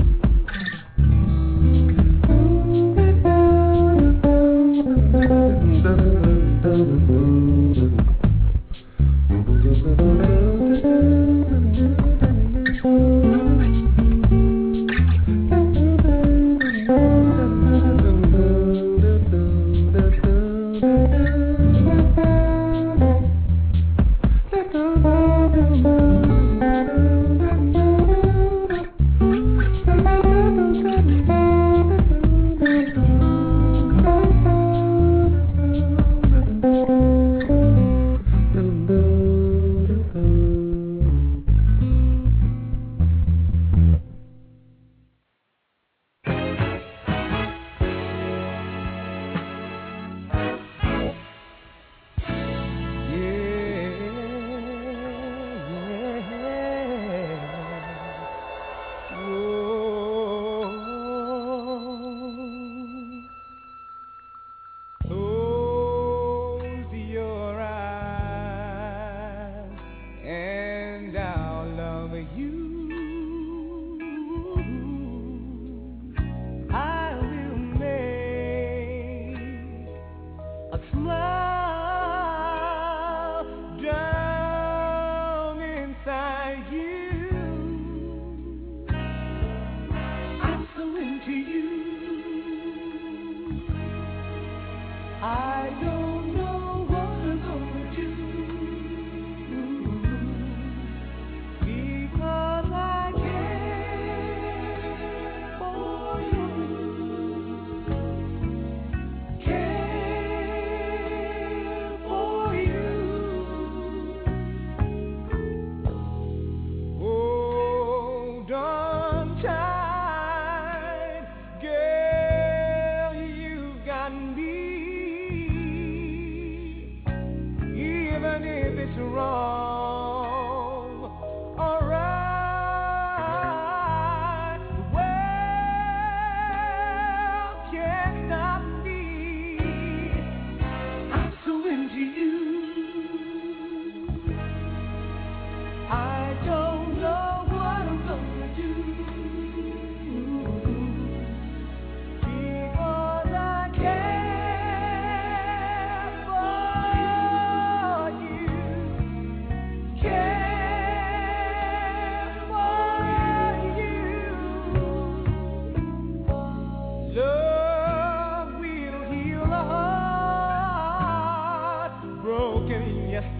[9.29, 10.32] Thank you.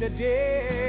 [0.03, 0.73] Yesterday.
[0.73, 0.82] Yeah,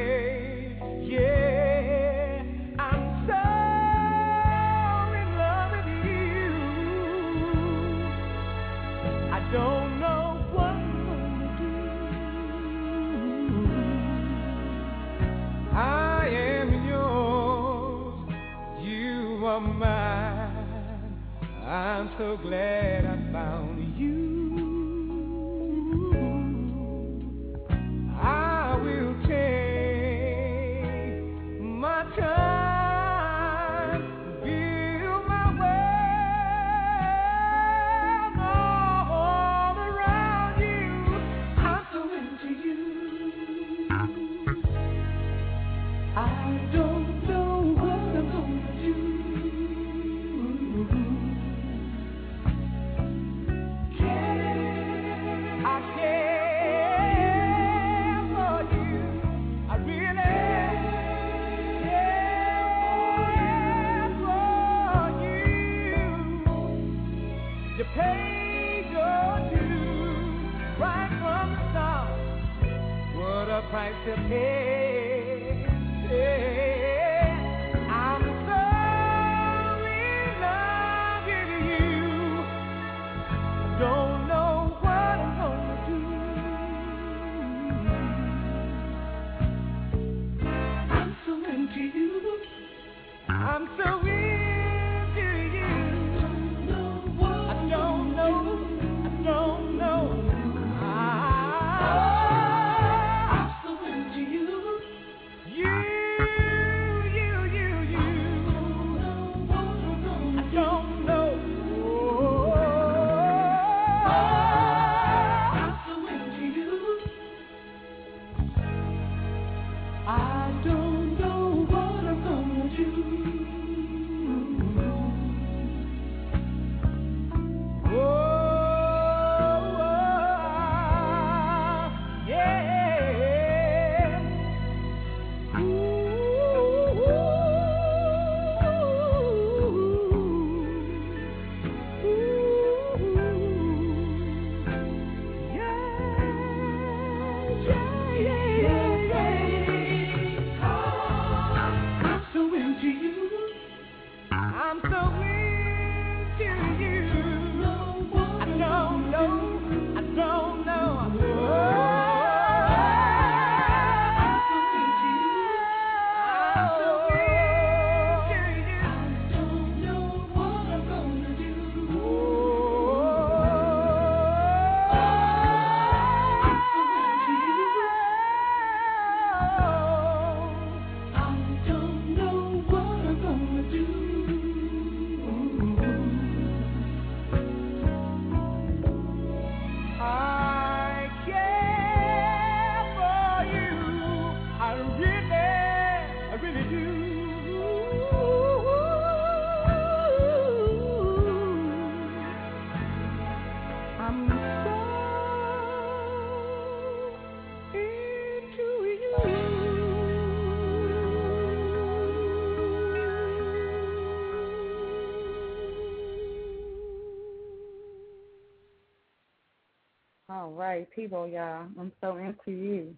[220.34, 221.66] All right, people, y'all.
[221.78, 222.94] I'm so into you.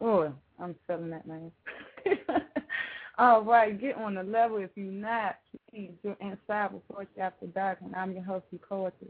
[0.00, 1.52] Oh, I'm selling that name.
[3.18, 5.36] All right, get on the level if you're not.
[5.70, 9.08] Please, you're inside before it's after dark, and I'm your host, poetess.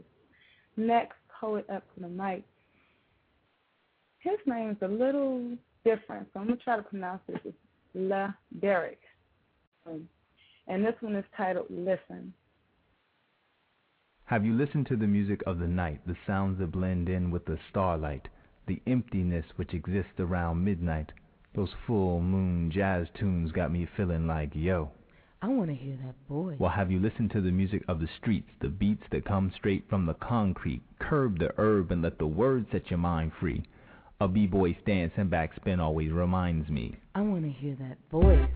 [0.75, 2.43] Next poet up to the mic.
[4.19, 5.55] His name's a little
[5.85, 7.39] different, so I'm gonna try to pronounce this.
[7.45, 7.57] It's
[7.93, 8.99] La Derek,
[9.87, 10.09] um,
[10.67, 12.33] and this one is titled "Listen."
[14.31, 17.43] Have you listened to the music of the night, the sounds that blend in with
[17.43, 18.29] the starlight,
[18.65, 21.11] the emptiness which exists around midnight?
[21.53, 24.89] Those full moon jazz tunes got me feeling like, yo.
[25.41, 26.55] I want to hear that voice.
[26.57, 29.83] Well, have you listened to the music of the streets, the beats that come straight
[29.89, 30.81] from the concrete?
[30.99, 33.65] Curb the herb and let the words set your mind free.
[34.21, 36.95] A b-boy stance and backspin always reminds me.
[37.15, 38.47] I want to hear that voice.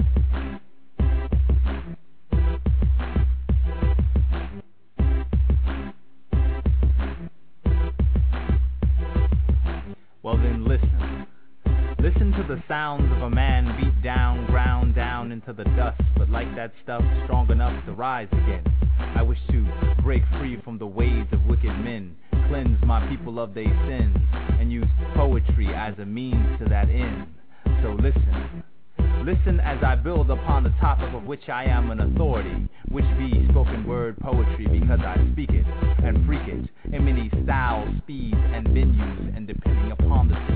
[12.68, 17.04] Sounds of a man beat down, ground down into the dust, but like that stuff,
[17.24, 18.64] strong enough to rise again.
[19.16, 19.68] I wish to
[20.04, 22.16] break free from the ways of wicked men,
[22.48, 24.18] cleanse my people of their sins,
[24.60, 27.28] and use poetry as a means to that end.
[27.82, 28.64] So listen.
[29.24, 33.48] Listen as I build upon the topic of which I am an authority, which be
[33.50, 35.66] spoken word poetry because I speak it
[36.04, 40.55] and freak it in many styles, speeds, and venues, and depending upon the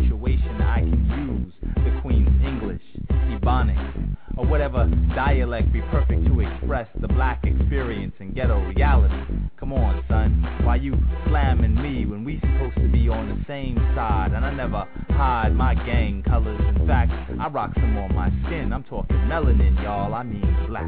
[3.49, 4.08] Ebonics,
[4.39, 9.13] or whatever dialect be perfect to express the black experience and ghetto reality.
[9.59, 10.93] Come on, son, why you
[11.27, 14.31] slamming me when we supposed to be on the same side?
[14.33, 16.61] And I never hide my gang colors.
[16.69, 18.71] In fact, I rock some on my skin.
[18.71, 20.13] I'm talking melanin, y'all.
[20.13, 20.87] I mean black.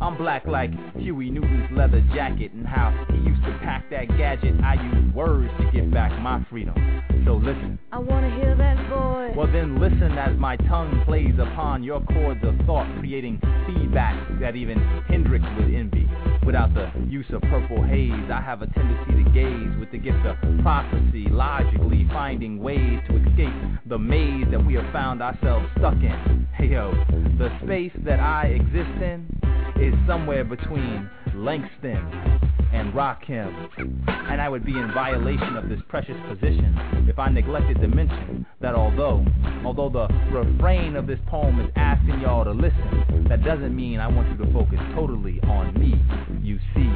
[0.00, 4.54] I'm black like Huey Newton's leather jacket and how he used to pack that gadget.
[4.64, 6.74] I use words to get back my freedom.
[7.26, 7.78] So listen.
[7.92, 9.36] I want to hear that voice.
[9.36, 14.56] Well then listen as my tongue plays upon your chords of thought, creating feedback that
[14.56, 14.78] even
[15.08, 16.08] Hendrix would envy.
[16.44, 20.26] Without the use of purple haze, I have a tendency to gaze with the gift
[20.26, 23.54] of prophecy, logically finding ways to escape
[23.86, 26.48] the maze that we have found ourselves stuck in.
[26.54, 26.92] Hey yo,
[27.38, 29.26] the space that I exist in
[29.80, 31.96] is somewhere between Langston
[32.72, 33.68] and Rakim.
[34.06, 38.46] And I would be in violation of this precious position if I neglected to mention
[38.60, 39.24] that although,
[39.64, 44.08] although the refrain of this poem is asking y'all to listen, that doesn't mean I
[44.08, 46.00] want you to focus totally on me.
[46.40, 46.88] You see,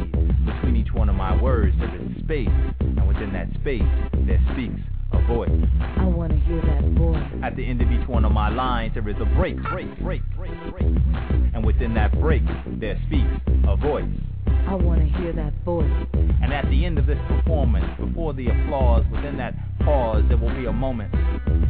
[0.45, 2.49] between each one of my words there is space,
[2.81, 3.83] and within that space
[4.27, 4.81] there speaks
[5.13, 5.51] a voice.
[5.81, 7.23] I want to hear that voice.
[7.45, 10.23] At the end of each one of my lines there is a break, break, break,
[10.37, 10.97] break, break.
[11.55, 12.43] And within that break
[12.81, 13.29] there speaks
[13.69, 14.05] a voice.
[14.69, 15.91] I want to hear that voice.
[16.43, 20.55] And at the end of this performance, before the applause, within that pause, there will
[20.55, 21.15] be a moment.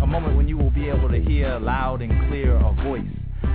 [0.02, 3.04] A moment when you will be able to hear loud and clear a voice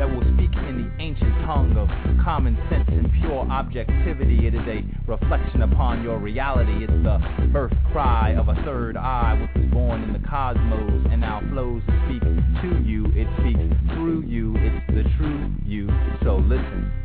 [0.01, 1.87] that will speak in the ancient tongue of
[2.25, 4.47] common sense and pure objectivity.
[4.47, 6.83] It is a reflection upon your reality.
[6.83, 7.21] It's the
[7.53, 11.83] birth cry of a third eye which was born in the cosmos and now flows
[11.85, 13.05] to speak to you.
[13.13, 14.55] It speaks through you.
[14.57, 15.87] It's the true you.
[16.23, 17.00] So listen.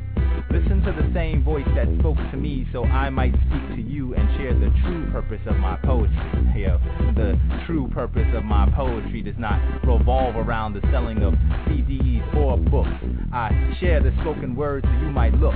[0.56, 4.14] Listen to the same voice that spoke to me so I might speak to you
[4.14, 6.16] and share the true purpose of my poetry.
[6.56, 6.80] Yo,
[7.14, 11.34] the true purpose of my poetry does not revolve around the selling of
[11.68, 12.88] CDs or books.
[13.34, 15.54] I share the spoken word so you might look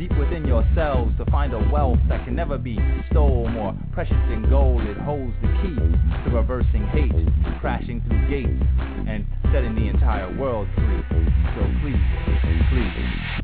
[0.00, 2.76] deep within yourselves to find a wealth that can never be
[3.08, 3.52] stolen.
[3.52, 8.66] More precious than gold, it holds the key to reversing hate, crashing through gates,
[9.06, 11.04] and setting the entire world free.
[11.54, 12.02] So please,
[12.72, 13.39] please.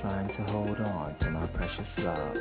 [0.00, 2.36] trying to hold on to my precious love.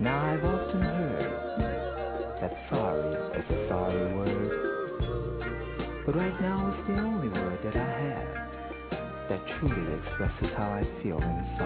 [0.00, 4.52] Now I've often heard that sorry is a sorry word,
[6.06, 8.42] but right now it's the only word that I have
[9.28, 11.61] that truly expresses how I feel inside.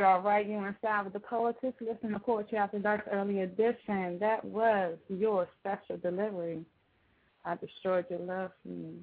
[0.00, 0.46] Right, all right.
[0.46, 1.72] You inside with the poetess.
[1.80, 4.18] Listen to Poetry After Dark early edition.
[4.18, 6.64] That was your special delivery.
[7.44, 8.94] I destroyed your love for me.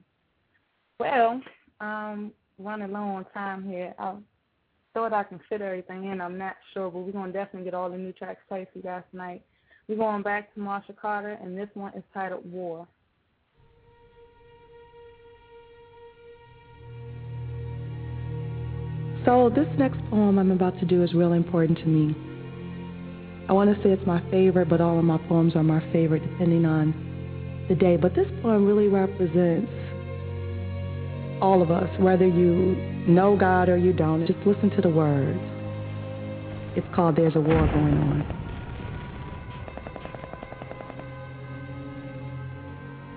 [0.99, 1.41] Well,
[1.79, 3.93] um, running low on time here.
[3.97, 4.15] I
[4.93, 6.21] thought I can fit everything in.
[6.21, 8.83] I'm not sure, but we're gonna definitely get all the new tracks played for you
[8.83, 9.41] guys tonight.
[9.87, 12.87] We're going back to Marsha Carter, and this one is titled War.
[19.25, 22.13] So, this next poem I'm about to do is really important to me.
[23.47, 26.23] I want to say it's my favorite, but all of my poems are my favorite
[26.29, 27.95] depending on the day.
[27.95, 29.71] But this poem really represents
[31.41, 32.75] all of us, whether you
[33.07, 34.25] know God or you don't.
[34.27, 35.39] Just listen to the words.
[36.75, 38.43] It's called There's a War Going On.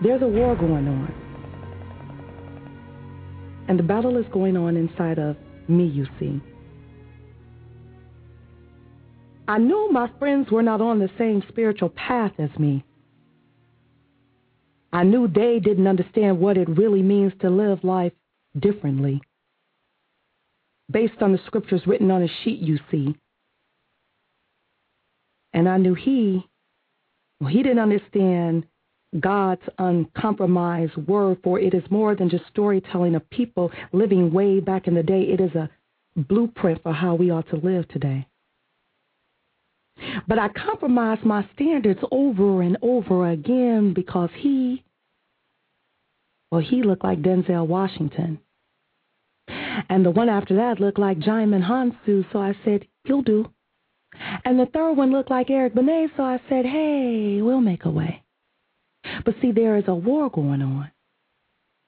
[0.03, 1.15] There's a war going on.
[3.69, 5.37] And the battle is going on inside of
[5.69, 6.41] me, you see.
[9.49, 12.85] I knew my friends were not on the same spiritual path as me.
[14.93, 18.13] I knew they didn't understand what it really means to live life
[18.59, 19.21] differently.
[20.91, 23.17] Based on the scriptures written on a sheet, you see.
[25.53, 26.47] And I knew he,
[27.41, 28.67] well, he didn't understand
[29.21, 34.87] God's uncompromised word, for it is more than just storytelling of people living way back
[34.89, 35.23] in the day.
[35.23, 35.71] It is a
[36.17, 38.27] blueprint for how we ought to live today.
[40.29, 44.85] But I compromised my standards over and over again because he,
[46.51, 48.41] well, he looked like Denzel Washington.
[49.49, 53.51] And the one after that looked like Djimon Hounsou, so I said, he'll do.
[54.45, 57.91] And the third one looked like Eric Benet, so I said, hey, we'll make a
[57.91, 58.23] way.
[59.25, 60.91] But see, there is a war going on.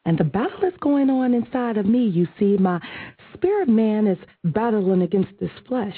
[0.04, 2.06] And the battle is going on inside of me.
[2.06, 2.80] You see, my
[3.34, 5.96] spirit man is battling against this flesh.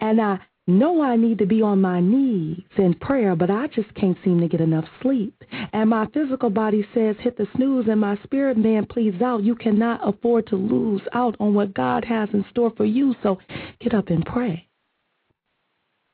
[0.00, 3.92] And I know I need to be on my knees in prayer, but I just
[3.94, 5.34] can't seem to get enough sleep.
[5.72, 9.54] And my physical body says, hit the snooze, and my spirit man pleads out, you
[9.54, 13.38] cannot afford to lose out on what God has in store for you, so
[13.80, 14.68] get up and pray.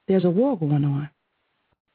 [0.07, 1.11] There's a war going on.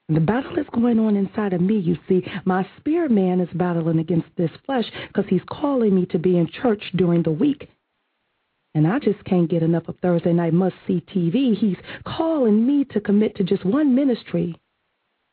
[0.10, 2.26] The battle is going on inside of me, you see.
[2.44, 6.48] My spirit man is battling against this flesh because he's calling me to be in
[6.48, 7.70] church during the week.
[8.74, 11.56] And I just can't get enough of Thursday night must see TV.
[11.56, 14.56] He's calling me to commit to just one ministry.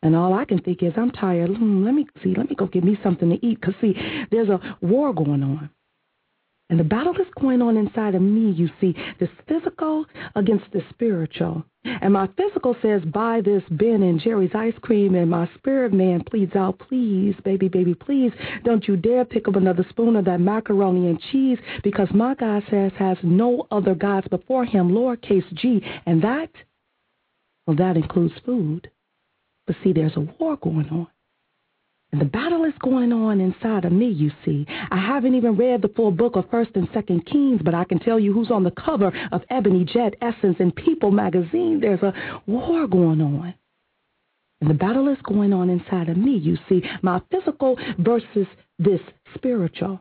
[0.03, 1.57] And all I can think is, I'm tired.
[1.57, 2.35] Hmm, let me see.
[2.35, 3.61] Let me go get me something to eat.
[3.61, 3.94] Because, see,
[4.31, 5.70] there's a war going on.
[6.68, 10.82] And the battle is going on inside of me, you see, this physical against the
[10.90, 11.64] spiritual.
[11.84, 15.14] And my physical says, buy this Ben and Jerry's ice cream.
[15.14, 18.32] And my spirit man pleads out, please, baby, baby, please,
[18.64, 22.64] don't you dare pick up another spoon of that macaroni and cheese because my God
[22.68, 25.80] says has no other gods before him, lowercase g.
[26.05, 26.51] And that,
[27.66, 28.90] well, that includes food.
[29.68, 31.06] But see, there's a war going on.
[32.18, 34.66] The battle is going on inside of me, you see.
[34.90, 37.98] I haven't even read the full book of 1st and 2nd Kings, but I can
[37.98, 41.78] tell you who's on the cover of Ebony Jet, Essence, and People magazine.
[41.80, 42.14] There's a
[42.47, 43.55] war going on.
[44.60, 46.82] And the battle is going on inside of me, you see.
[47.02, 48.47] My physical versus
[48.78, 49.01] this
[49.34, 50.01] spiritual.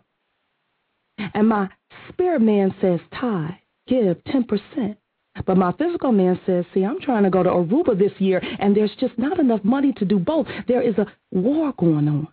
[1.17, 1.69] And my
[2.09, 4.95] spirit man says, Ty, give 10%.
[5.45, 8.75] But my physical man says, see, I'm trying to go to Aruba this year, and
[8.75, 10.47] there's just not enough money to do both.
[10.67, 12.27] There is a war going on.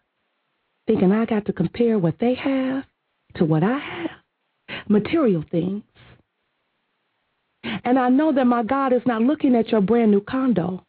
[0.87, 2.85] Thinking I got to compare what they have
[3.37, 4.11] to what I have.
[4.89, 5.83] Material things.
[7.85, 10.85] And I know that my God is not looking at your brand new condo,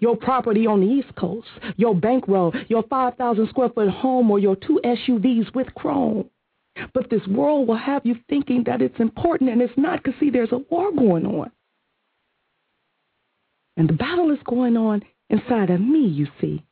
[0.00, 4.56] your property on the East Coast, your bankroll, your 5,000 square foot home, or your
[4.56, 6.28] two SUVs with chrome.
[6.94, 10.30] But this world will have you thinking that it's important, and it's not because, see,
[10.30, 11.50] there's a war going on.
[13.76, 16.64] And the battle is going on inside of me, you see.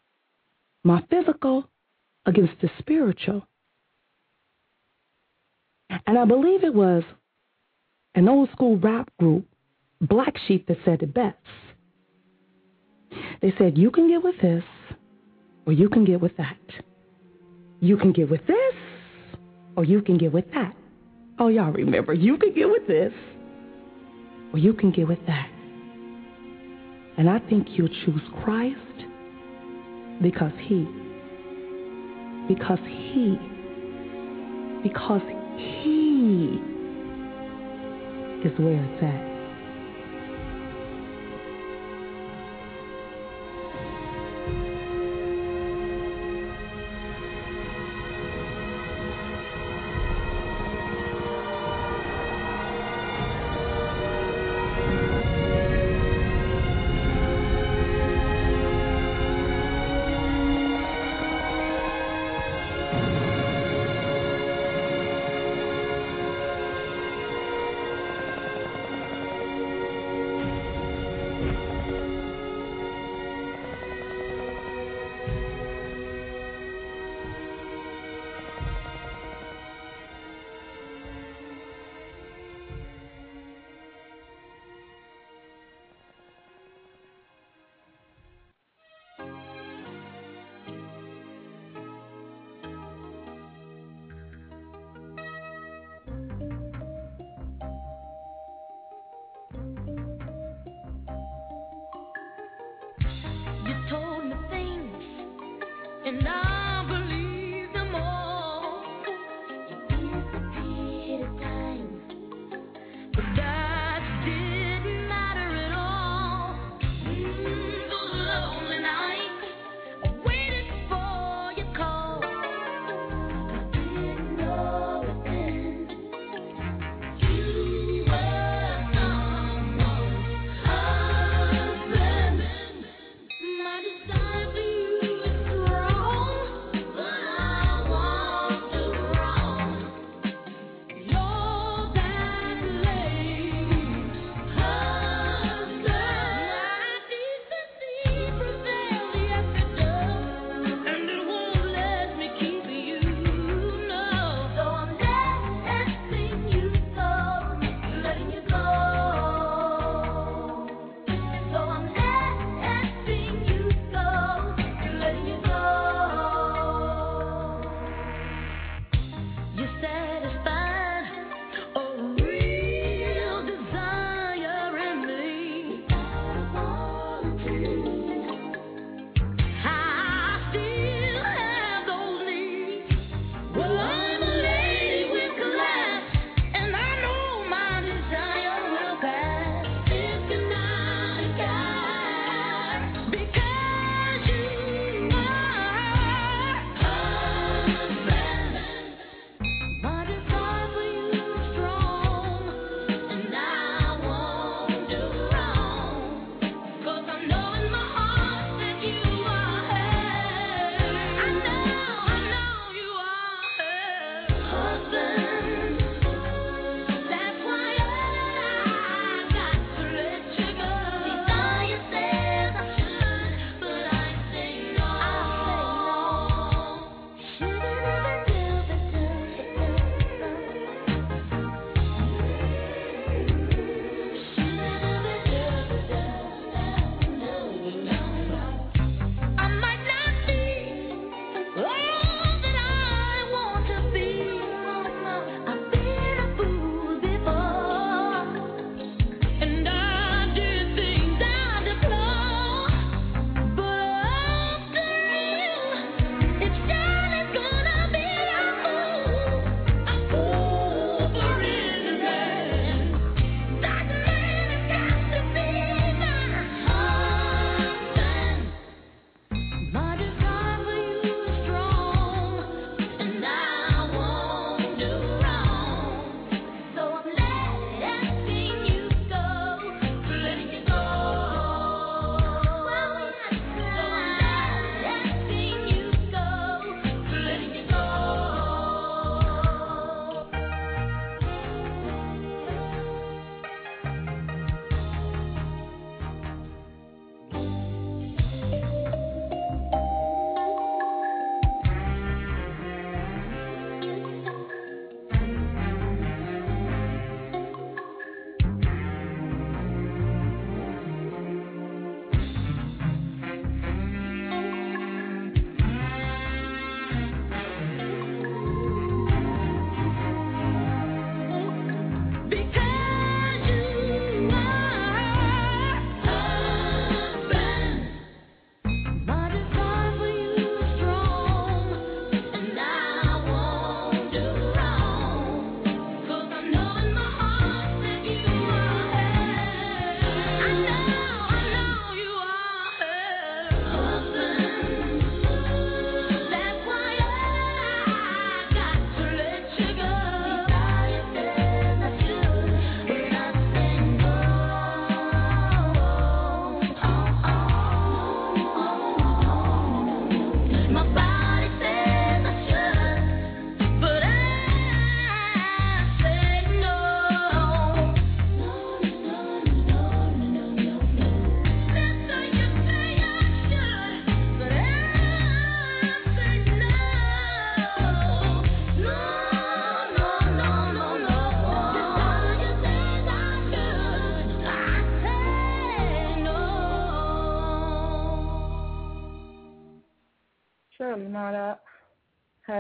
[0.85, 1.68] My physical
[2.27, 3.47] against the spiritual.
[6.06, 7.02] And I believe it was
[8.14, 9.47] an old school rap group,
[10.01, 11.36] Black Sheep, that said it best.
[13.43, 14.64] They said, You can get with this,
[15.66, 16.56] or you can get with that.
[17.81, 18.74] You can get with this,
[19.76, 20.74] or you can get with that.
[21.38, 23.12] Oh, y'all remember, you can get with this,
[24.52, 25.48] or you can get with that.
[27.16, 28.76] And I think you'll choose Christ
[30.22, 30.86] because He,
[32.48, 33.38] because He,
[34.82, 35.22] because
[35.56, 36.60] He
[38.44, 39.30] is where it's at.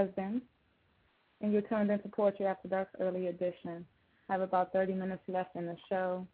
[0.04, 0.42] husband,
[1.40, 3.84] and you turned into poetry after dark's early edition.
[4.28, 6.26] I have about 30 minutes left in the show.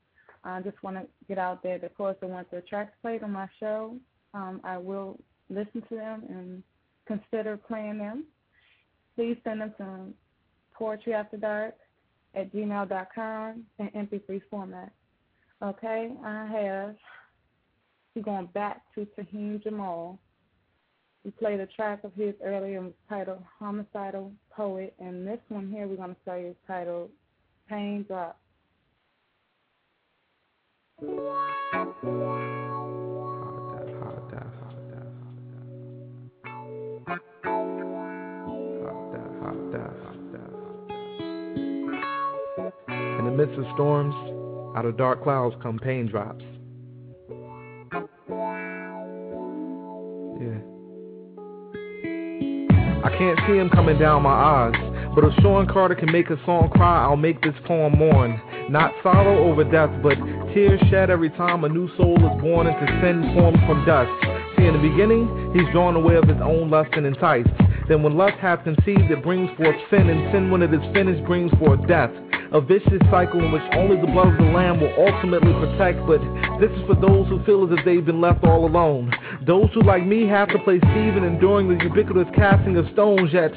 [0.45, 3.33] I just want to get out there that course, that want their tracks played on
[3.33, 3.97] my show.
[4.35, 5.19] Um, I will
[5.49, 6.63] listen to them and
[7.07, 8.25] consider playing them.
[9.17, 10.15] Please send them some
[10.75, 11.75] poetry after dark
[12.35, 14.93] at gmail.com in MP3 format.
[15.63, 16.97] Okay, I have.
[18.15, 20.19] We're going back to Taheem Jamal.
[21.27, 25.97] We played a track of his earlier titled Homicidal Poet, and this one here we're
[25.97, 27.11] going to play is titled
[27.69, 28.39] Pain Drop.
[31.03, 31.17] In
[43.25, 44.15] the midst of storms,
[44.77, 46.45] out of dark clouds come pain drops.
[50.41, 50.76] Yeah.
[53.07, 54.75] I can't see him coming down my eyes,
[55.15, 58.41] but if Shawn Carter can make a song cry, I'll make this poem mourn.
[58.69, 60.17] Not sorrow over death, but
[60.53, 64.11] tears shed every time a new soul is born into sin formed from dust.
[64.59, 67.49] See, in the beginning, he's drawn away of his own lust and enticed.
[67.89, 71.25] Then when lust hath conceived, it brings forth sin, and sin when it is finished
[71.27, 72.11] brings forth death.
[72.53, 76.21] A vicious cycle in which only the blood of the Lamb will ultimately protect, but
[76.61, 79.13] this is for those who feel as if they've been left all alone.
[79.47, 83.53] Those who, like me, have to play Stephen enduring the ubiquitous casting of stones, yet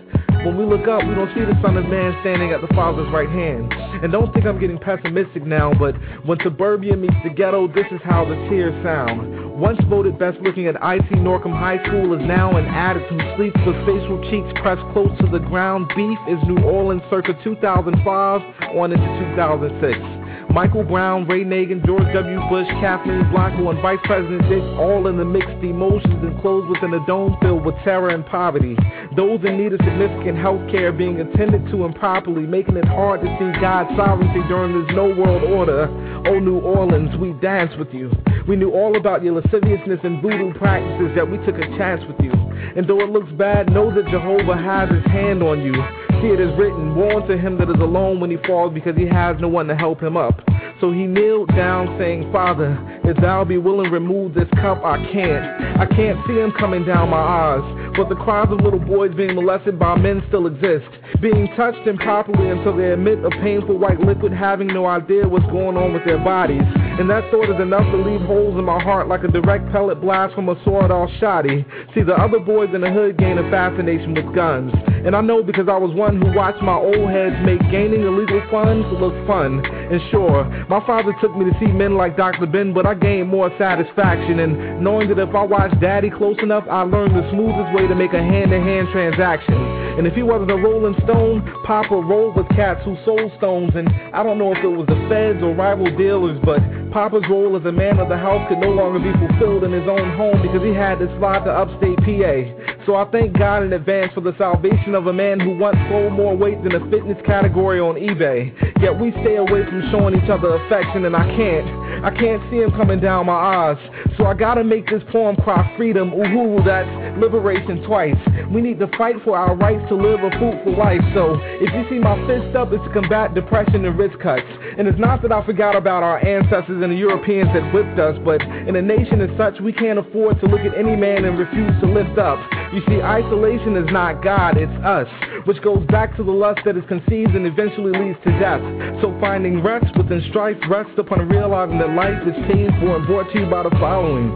[0.46, 3.12] when we look up, we don't see the Son of Man standing at the Father's
[3.12, 3.72] right hand.
[3.74, 5.96] And don't think I'm getting pessimistic now, but
[6.26, 9.49] when suburbia meets the ghetto, this is how the tears sound.
[9.60, 11.16] Once voted best looking at I.C.
[11.16, 15.28] Norcom High School is now an addict who sleeps with facial cheeks pressed close to
[15.28, 15.92] the ground.
[15.98, 18.42] Beef is New Orleans circa 2005
[18.78, 19.06] on into
[19.36, 20.19] 2006.
[20.52, 22.40] Michael Brown, Ray Nagin, George W.
[22.50, 27.06] Bush, Kathleen Blanco, and Vice President Dick all in the mixed emotions enclosed within a
[27.06, 28.76] dome filled with terror and poverty.
[29.16, 33.28] Those in need of significant health care being attended to improperly, making it hard to
[33.38, 35.86] see God's sovereignty during this no world order.
[36.26, 38.12] Oh, New Orleans, we danced with you.
[38.48, 42.20] We knew all about your lasciviousness and voodoo practices, yet we took a chance with
[42.20, 42.34] you.
[42.76, 45.74] And though it looks bad, know that Jehovah has his hand on you.
[46.22, 49.08] See, it is written, Woe to him that is alone when he falls, because he
[49.08, 50.40] has no one to help him up.
[50.82, 54.84] So he kneeled down, saying, Father, if thou be willing, remove this cup.
[54.86, 55.80] I can't.
[55.80, 57.92] I can't see him coming down my eyes.
[57.98, 60.88] But the cries of little boys being molested by men still exist,
[61.20, 65.76] being touched improperly until they emit a painful white liquid, having no idea what's going
[65.76, 66.64] on with their bodies.
[67.00, 70.00] And that thought is enough to leave holes in my heart like a direct pellet
[70.00, 71.66] blast from a sword all shoddy.
[71.96, 74.72] See, the other boys in the hood gain a fascination with guns.
[75.06, 78.42] And I know because I was one who watched my old heads make gaining illegal
[78.52, 79.66] funds look fun.
[79.66, 82.46] And sure, my father took me to see men like Dr.
[82.46, 86.64] Ben, but I gained more satisfaction in knowing that if I watched Daddy close enough,
[86.70, 89.79] I learned the smoothest way to make a hand-to-hand transaction.
[90.00, 93.72] And if he wasn't a rolling stone, Papa rolled with cats who sold stones.
[93.76, 96.64] And I don't know if it was the feds or rival dealers, but
[96.96, 99.88] Papa's role as a man of the house could no longer be fulfilled in his
[99.92, 102.80] own home because he had to slide to upstate PA.
[102.86, 106.14] So I thank God in advance for the salvation of a man who once sold
[106.14, 108.56] more weight than a fitness category on eBay.
[108.82, 111.68] Yet we stay away from showing each other affection, and I can't.
[112.04, 113.78] I can't see him coming down my eyes.
[114.18, 116.14] So I gotta make this poem cry freedom.
[116.14, 116.90] Ooh, that's
[117.20, 118.16] liberation twice.
[118.50, 121.02] We need to fight for our rights to live a fruitful life.
[121.14, 124.46] So if you see my fist up, it's to combat depression and wrist cuts.
[124.78, 128.18] And it's not that I forgot about our ancestors and the Europeans that whipped us,
[128.24, 131.38] but in a nation as such, we can't afford to look at any man and
[131.38, 132.40] refuse to lift up.
[132.72, 135.10] You see, isolation is not God, it's us,
[135.46, 138.62] which goes back to the lust that is conceived and eventually leads to death.
[139.02, 143.32] So finding rest within strife rests upon realizing that life is paid for and brought
[143.34, 144.30] to you by the following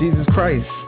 [0.00, 0.79] Jesus Christ.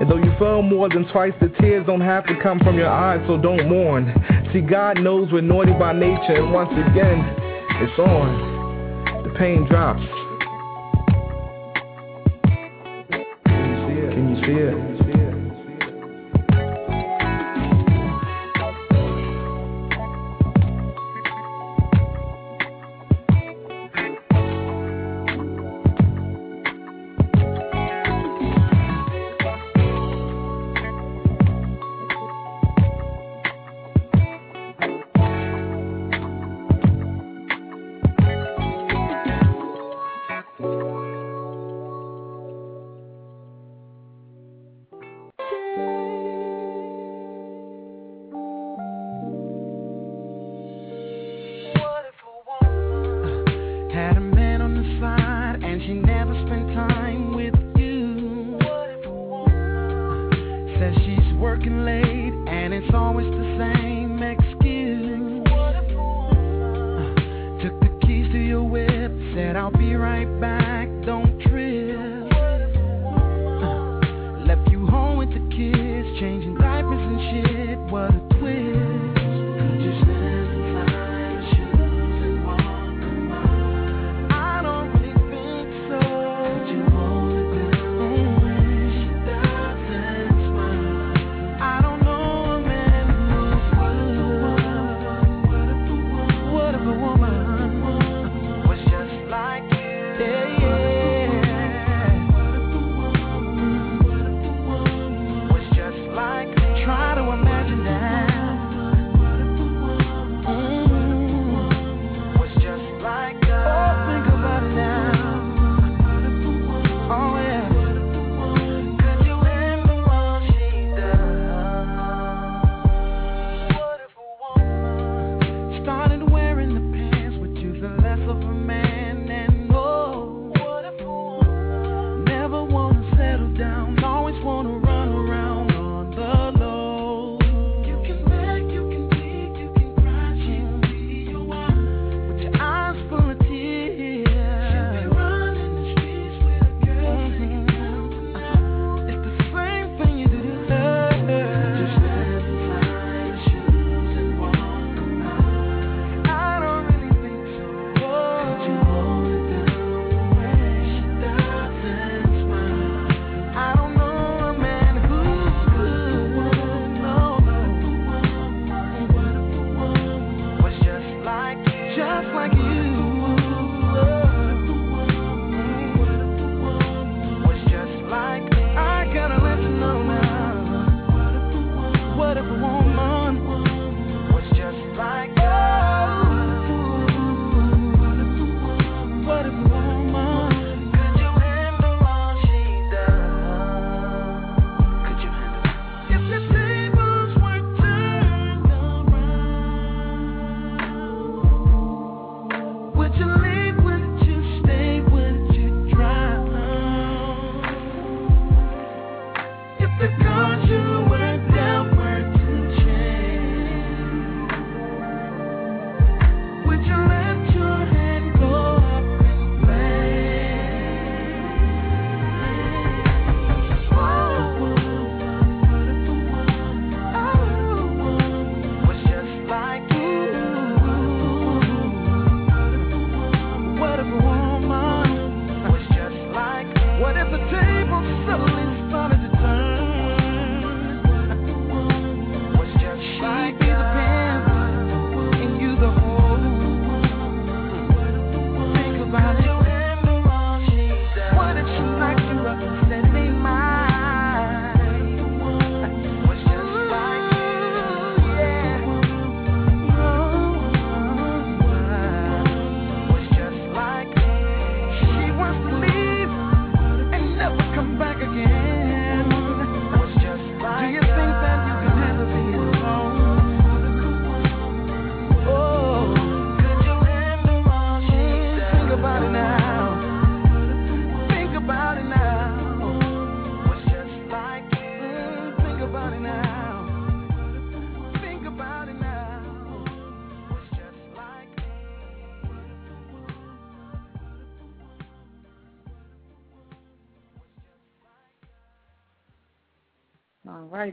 [0.00, 2.88] And though you fell more than twice, the tears don't have to come from your
[2.88, 4.14] eyes, so don't mourn.
[4.52, 7.18] See, God knows we're naughty by nature, and once again,
[7.82, 9.24] it's on.
[9.24, 10.02] The pain drops.
[13.44, 14.74] Can you see it?
[14.78, 14.97] Had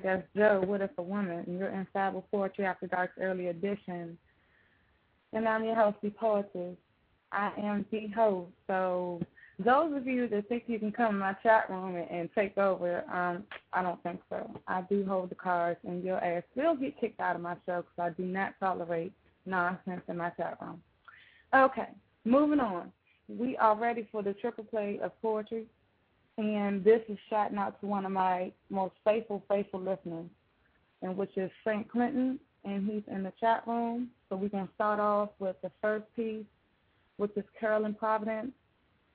[0.05, 0.61] that's Joe.
[0.63, 1.43] What if a woman?
[1.47, 4.15] And you're in Fable Poetry After Dark's early edition.
[5.33, 6.77] And I'm your host, the poetess.
[7.31, 8.51] I am the host.
[8.67, 9.19] So
[9.57, 12.55] those of you that think you can come in my chat room and, and take
[12.55, 14.47] over, um, I don't think so.
[14.67, 17.83] I do hold the cards, and your ass will get kicked out of my show
[17.83, 19.11] because I do not tolerate
[19.47, 20.81] nonsense in my chat room.
[21.53, 21.89] Okay,
[22.25, 22.91] moving on.
[23.27, 25.65] We are ready for the triple play of poetry,
[26.37, 30.29] and this is shouting out to one of my most faithful, faithful listeners,
[31.01, 34.09] and which is Frank Clinton, and he's in the chat room.
[34.27, 36.45] So we're gonna start off with the first piece,
[37.17, 38.51] which is Carolyn Providence,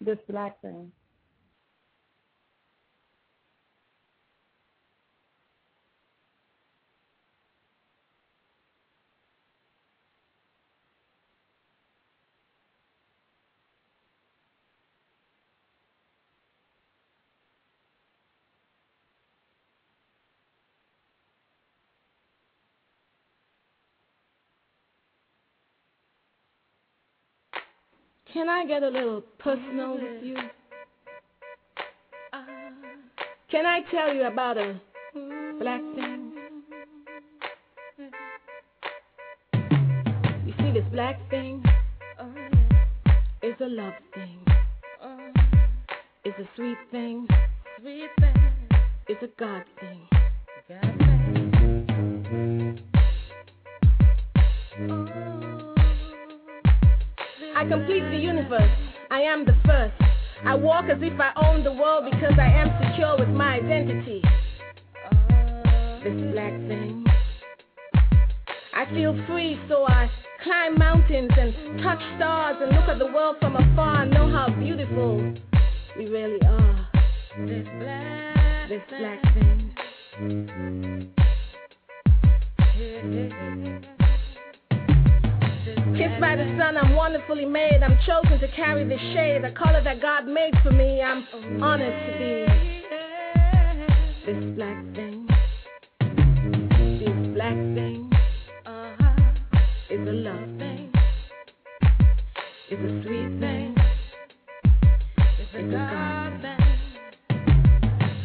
[0.01, 0.91] this black thing.
[28.41, 30.35] Can I get a little personal with you?
[32.33, 32.43] Uh.
[33.51, 34.81] Can I tell you about a
[35.59, 35.95] black mm.
[35.95, 36.33] thing?
[40.47, 41.63] You see, this black thing
[42.19, 42.33] oh,
[43.43, 44.39] is a love thing.
[45.03, 45.19] Uh.
[46.25, 47.29] It's a sweet thing.
[47.79, 48.09] Sweet.
[49.07, 50.09] It's a God thing.
[50.67, 52.81] God thing.
[54.91, 55.10] Oh.
[57.61, 58.71] I complete the universe.
[59.11, 59.93] I am the first.
[60.47, 64.23] I walk as if I own the world because I am secure with my identity.
[65.05, 67.05] Uh, this black thing.
[68.75, 70.09] I feel free, so I
[70.43, 74.49] climb mountains and touch stars and look at the world from afar and know how
[74.59, 75.19] beautiful
[75.99, 76.89] we really are.
[77.47, 79.71] This black, this black thing.
[85.97, 87.83] Kissed by the sun, I'm wonderfully made.
[87.83, 91.03] I'm chosen to carry the shade, the color that God made for me.
[91.03, 91.27] I'm
[91.63, 92.61] honored to be
[94.27, 95.27] this black thing.
[96.99, 98.11] This black thing
[98.67, 99.59] uh-huh,
[99.91, 100.93] is a love thing.
[102.71, 103.75] It's a sweet thing.
[105.39, 106.71] It's a God thing.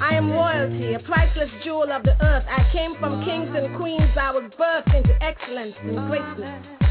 [0.01, 2.45] I am royalty, a priceless jewel of the earth.
[2.47, 4.11] I came from kings and queens.
[4.19, 6.84] I was birthed into excellence and greatness.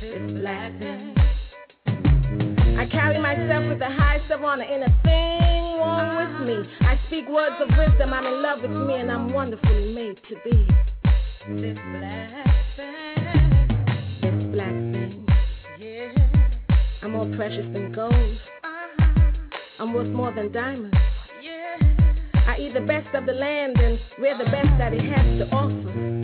[0.00, 0.72] This black.
[2.78, 4.62] I carry myself with the highest of honor.
[4.62, 6.70] Ain't a thing wrong with me.
[6.82, 8.12] I speak words of wisdom.
[8.12, 10.66] I'm in love with me, and I'm wonderfully made to be.
[11.60, 12.46] This black
[12.76, 14.20] thing.
[14.22, 15.26] This black thing.
[15.80, 16.12] Yeah.
[17.02, 18.12] I'm more precious than gold.
[18.12, 19.32] Uh-huh.
[19.80, 20.96] I'm worth more than diamonds.
[21.42, 21.76] Yeah.
[22.46, 25.48] I eat the best of the land and wear the best that it has to
[25.52, 26.17] offer.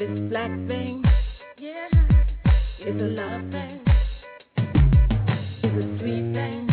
[0.00, 1.04] This black thing.
[1.58, 1.86] Yeah.
[2.78, 3.80] It's a love thing.
[5.62, 6.69] It's a sweet thing.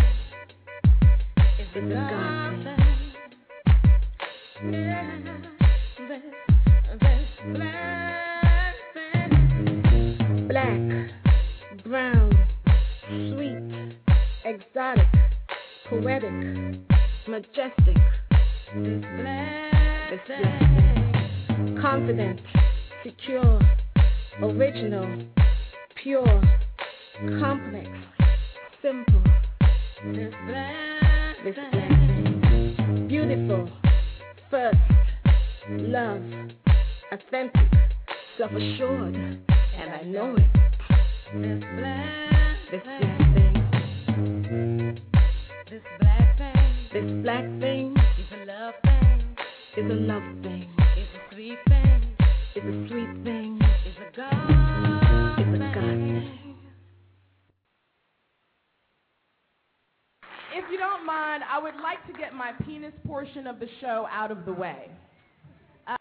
[64.27, 64.89] Out of the way.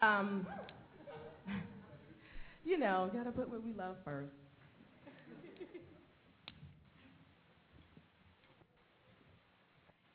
[0.01, 0.45] Um,
[2.65, 4.31] you know, gotta put what we love first.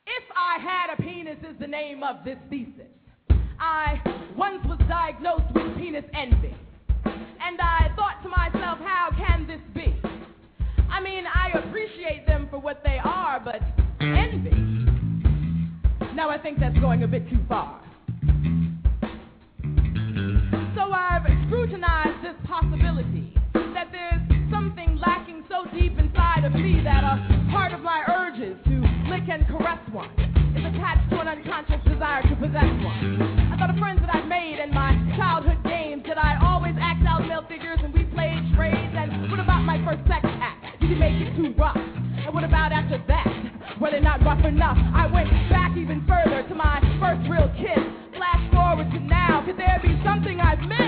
[0.05, 2.85] If I had a penis is the name of this thesis.
[3.59, 3.99] I
[4.37, 6.55] once was diagnosed with penis envy.
[7.05, 9.99] And I thought to myself, how can this be?
[10.91, 13.61] I mean, I appreciate them for what they are, but
[14.01, 14.51] envy?
[16.13, 17.83] Now I think that's going a bit too far.
[21.53, 27.21] I've this possibility that there's something lacking so deep inside of me that a
[27.53, 28.75] part of my urges to
[29.05, 30.09] lick and caress one
[30.57, 33.21] is attached to an unconscious desire to possess one.
[33.53, 36.01] I thought of friends that I'd made in my childhood games.
[36.01, 38.97] Did I always act out male figures and we played charades?
[38.97, 40.81] And what about my first sex act?
[40.81, 41.77] Did you make it too rough?
[41.77, 43.77] And what about after that?
[43.79, 44.77] Were they not rough enough?
[44.97, 47.85] I went back even further to my first real kiss.
[48.17, 49.45] Flash forward to now.
[49.45, 50.82] Could there be something I've missed?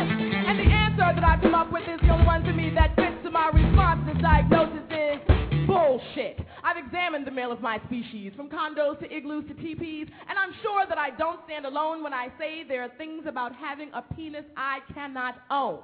[1.35, 4.07] I've come up with is the only one to me that fits to my response.
[4.07, 6.39] This diagnosis is bullshit.
[6.63, 10.53] I've examined the male of my species, from condos to igloos to teepees, and I'm
[10.63, 14.01] sure that I don't stand alone when I say there are things about having a
[14.15, 15.79] penis I cannot own.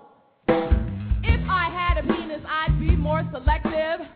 [1.23, 4.07] If I had a penis, I'd be more selective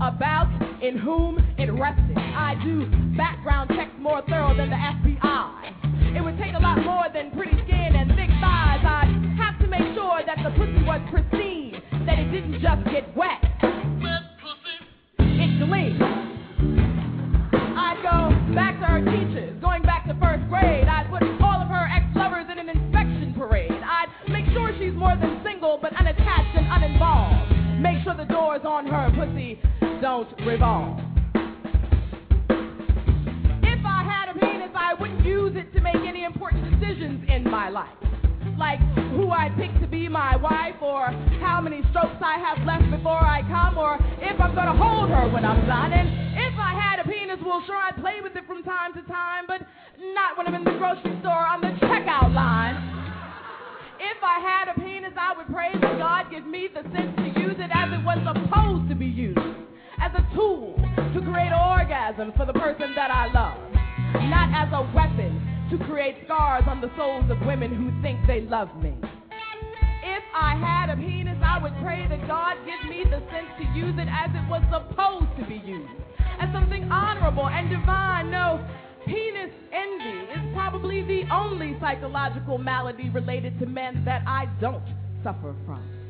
[0.00, 0.48] about
[0.82, 2.16] in whom it rested.
[2.16, 2.86] I do
[3.16, 6.16] background checks more thorough than the FBI.
[6.16, 8.82] It would take a lot more than pretty skin and thick thighs.
[8.84, 13.14] I'd have to make sure that the pussy was pristine, that it didn't just get
[13.16, 13.42] wet.
[15.18, 15.98] It's clean.
[17.74, 20.86] I'd go back to her teachers, going back to first grade.
[20.86, 23.70] I'd put all of her ex-lovers in an inspection parade.
[23.70, 26.21] I'd make sure she's more than single, but unattached
[26.82, 27.80] and uninvolved.
[27.80, 29.60] Make sure the door is on her pussy
[30.00, 30.98] don't revolve.
[33.62, 37.48] If I had a penis, I wouldn't use it to make any important decisions in
[37.48, 37.94] my life.
[38.58, 38.80] Like
[39.14, 41.06] who I'd pick to be my wife, or
[41.40, 45.28] how many strokes I have left before I come, or if I'm gonna hold her
[45.32, 45.92] when I'm done.
[45.92, 49.02] And if I had a penis, well, sure, I'd play with it from time to
[49.02, 49.62] time, but
[50.14, 52.91] not when I'm in the grocery store on the checkout line.
[54.02, 57.28] If I had a penis, I would pray that God give me the sense to
[57.38, 59.38] use it as it was supposed to be used.
[60.02, 60.74] As a tool
[61.14, 63.62] to create orgasm for the person that I love.
[64.26, 65.38] Not as a weapon
[65.70, 68.98] to create scars on the souls of women who think they love me.
[70.02, 73.64] If I had a penis, I would pray that God give me the sense to
[73.70, 75.94] use it as it was supposed to be used.
[76.42, 78.32] As something honorable and divine.
[78.32, 78.58] No,
[81.12, 84.82] the only psychological malady related to men that I don't
[85.22, 86.01] suffer from.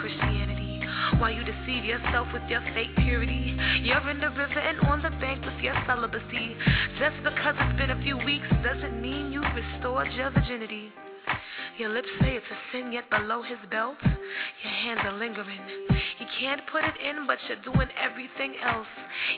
[0.00, 0.80] Christianity.
[1.18, 5.10] While you deceive yourself with your fake purity, you're in the river and on the
[5.20, 6.56] bank with your celibacy.
[6.98, 10.90] Just because it's been a few weeks doesn't mean you've restored your virginity.
[11.78, 15.60] Your lips say it's a sin, yet below his belt, your hands are lingering.
[16.18, 18.88] He can't put it in, but you're doing everything else.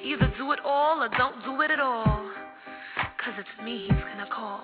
[0.05, 2.31] Either do it all or don't do it at all.
[3.25, 4.63] Cause it's me he's gonna call.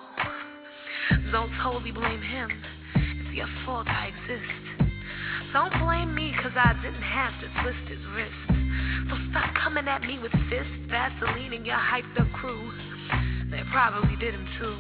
[1.33, 2.51] Don't totally blame him.
[2.95, 4.88] It's your fault I exist.
[5.53, 8.59] Don't blame me cause I didn't have to twist his wrist.
[9.09, 12.71] So stop coming at me with fists, Vaseline, and your hyped up crew.
[13.51, 14.77] They probably did him too.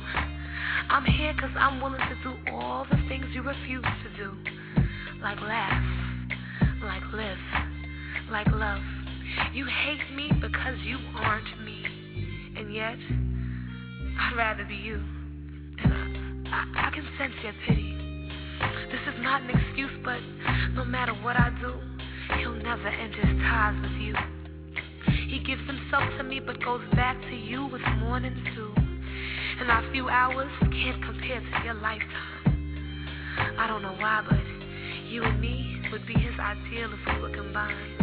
[0.90, 4.36] I'm here cause I'm willing to do all the things you refuse to do.
[5.22, 5.82] Like laugh,
[6.82, 7.38] like live,
[8.30, 8.82] like love.
[9.54, 11.82] You hate me because you aren't me.
[12.56, 12.98] And yet,
[14.20, 15.02] I'd rather be you.
[15.82, 18.07] And I, I, I can sense your pity.
[18.90, 20.20] This is not an excuse, but
[20.74, 21.74] no matter what I do,
[22.38, 24.14] he'll never end his ties with you.
[25.28, 28.72] He gives himself to me, but goes back to you with mornings too.
[29.60, 32.38] And our few hours can't compare to your lifetime.
[33.58, 34.38] I don't know why, but
[35.08, 37.98] you and me would be his ideal if we were combined.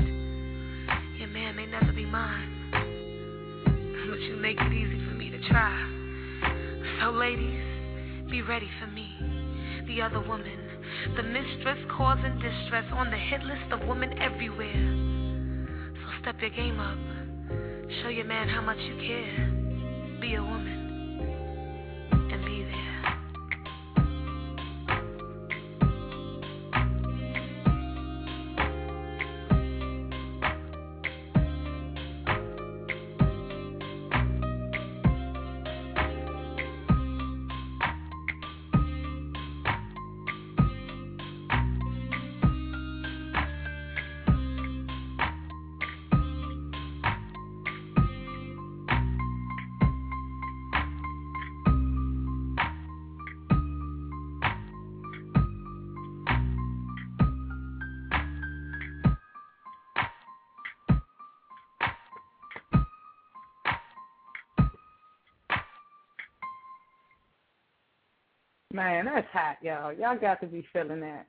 [1.18, 5.74] Your man may never be mine, but you make it easy for me to try.
[7.02, 7.62] So, ladies,
[8.30, 9.08] be ready for me,
[9.88, 10.60] the other woman,
[11.16, 15.94] the mistress causing distress on the hit list of women everywhere.
[15.94, 16.98] So, step your game up.
[18.02, 20.20] Show your man how much you care.
[20.20, 20.75] Be a woman.
[69.36, 69.92] Hot, y'all.
[69.92, 71.28] Y'all got to be feeling that.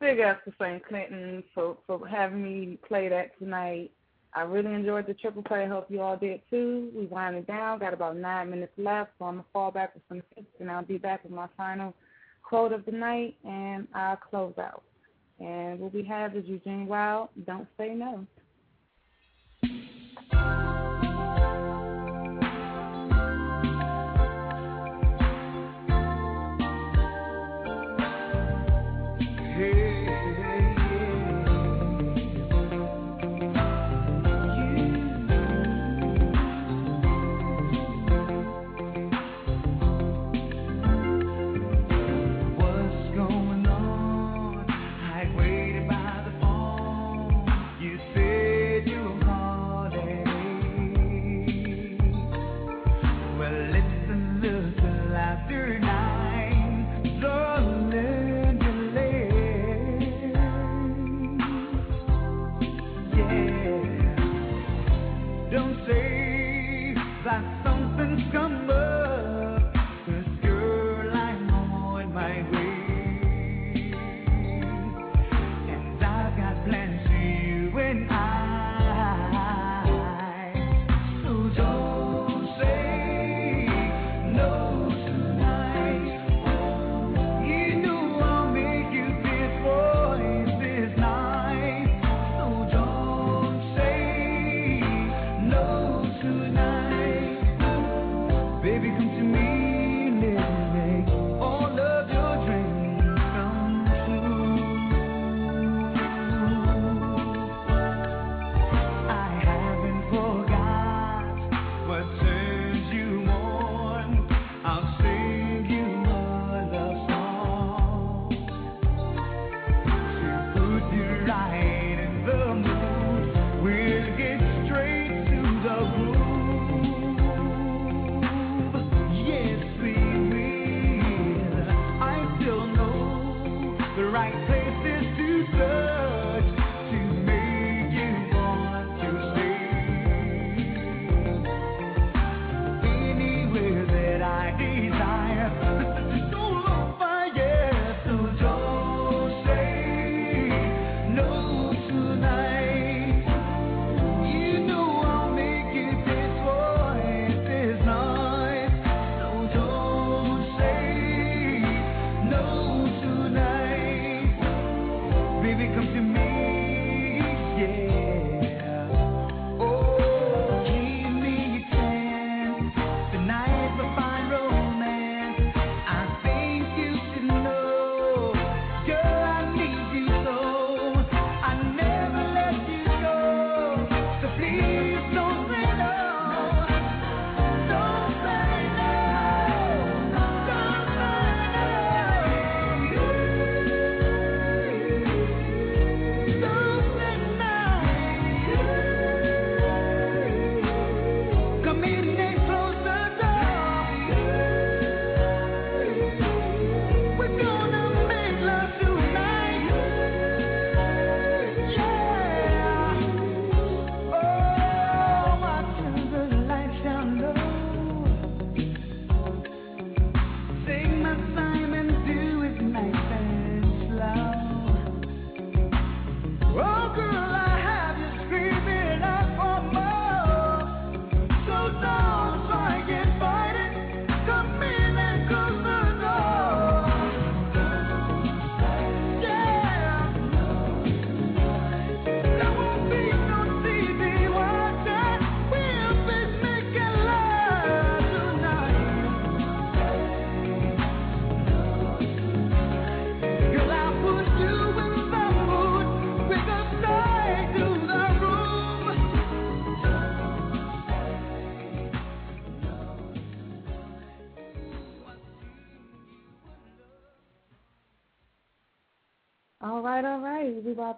[0.00, 0.86] Big ups to St.
[0.86, 3.90] Clinton for, for having me play that tonight.
[4.34, 5.66] I really enjoyed the triple play.
[5.66, 6.92] Hope you all did too.
[6.94, 7.80] We winding down.
[7.80, 10.84] Got about nine minutes left, so I'm to fall back with some tips, and I'll
[10.84, 11.92] be back with my final
[12.44, 14.84] quote of the night, and I'll close out.
[15.40, 18.28] And what we have is Eugene Wilde, Don't Say No.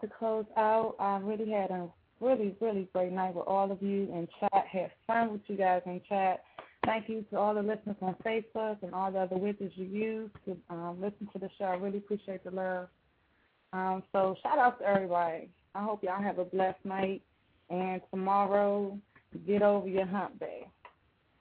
[0.03, 0.97] To close out.
[1.01, 1.89] I really had a
[2.21, 4.67] really, really great night with all of you in chat.
[4.71, 6.43] Had fun with you guys in chat.
[6.85, 10.31] Thank you to all the listeners on Facebook and all the other widgets you use
[10.45, 11.65] to um, listen to the show.
[11.67, 12.89] I really appreciate the love.
[13.73, 15.49] Um, so shout out to everybody.
[15.75, 17.23] I hope y'all have a blessed night.
[17.71, 18.99] And tomorrow,
[19.47, 20.67] get over your hump day.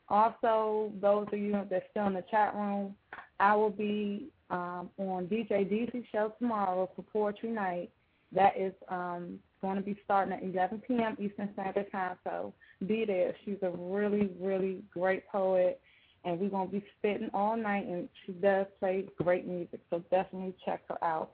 [0.08, 2.96] Also, those of you that's still in the chat room,
[3.40, 7.90] I will be um, on DJ DC show tomorrow for Poetry Night.
[8.34, 11.18] That is um, going to be starting at 11 p.m.
[11.20, 12.18] Eastern Standard Time.
[12.24, 12.54] So
[12.88, 13.36] be there.
[13.46, 15.82] She's a really, really great poet,
[16.24, 19.82] and we're going to be spitting all night, and she does play great music.
[19.90, 21.32] So definitely check her out.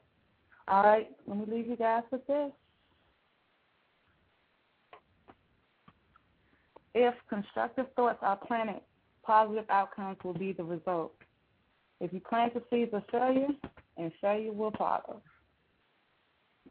[0.68, 2.52] All right, let me leave you guys with this.
[6.94, 8.82] If constructive thoughts are planted,
[9.24, 11.14] positive outcomes will be the result.
[12.02, 13.48] If you plant the seeds of failure,
[13.98, 15.22] and failure will follow.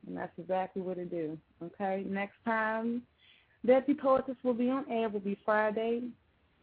[0.06, 1.38] And that's exactly what it do.
[1.62, 3.02] Okay, next time
[3.66, 6.02] Deadly Poetess will be on air will be Friday,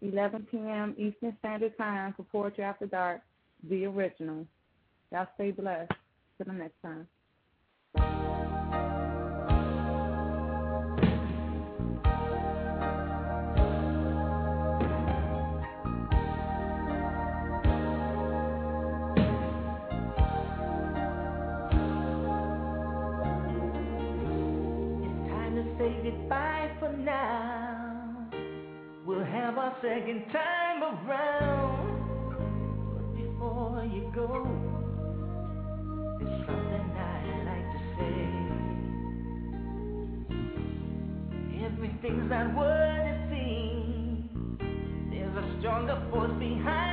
[0.02, 0.96] 11 p.m.
[0.98, 3.22] Eastern Standard Time for Poetry After Dark,
[3.70, 4.46] the original.
[5.12, 5.92] Y'all stay blessed.
[6.38, 6.82] Till the next.
[6.82, 7.08] Time
[27.04, 28.30] now.
[29.06, 31.90] We'll have our second time around.
[32.94, 34.48] But before you go,
[36.20, 38.20] there's something I'd like to say.
[41.66, 44.30] Everything's not what it seems.
[45.12, 46.93] There's a stronger force behind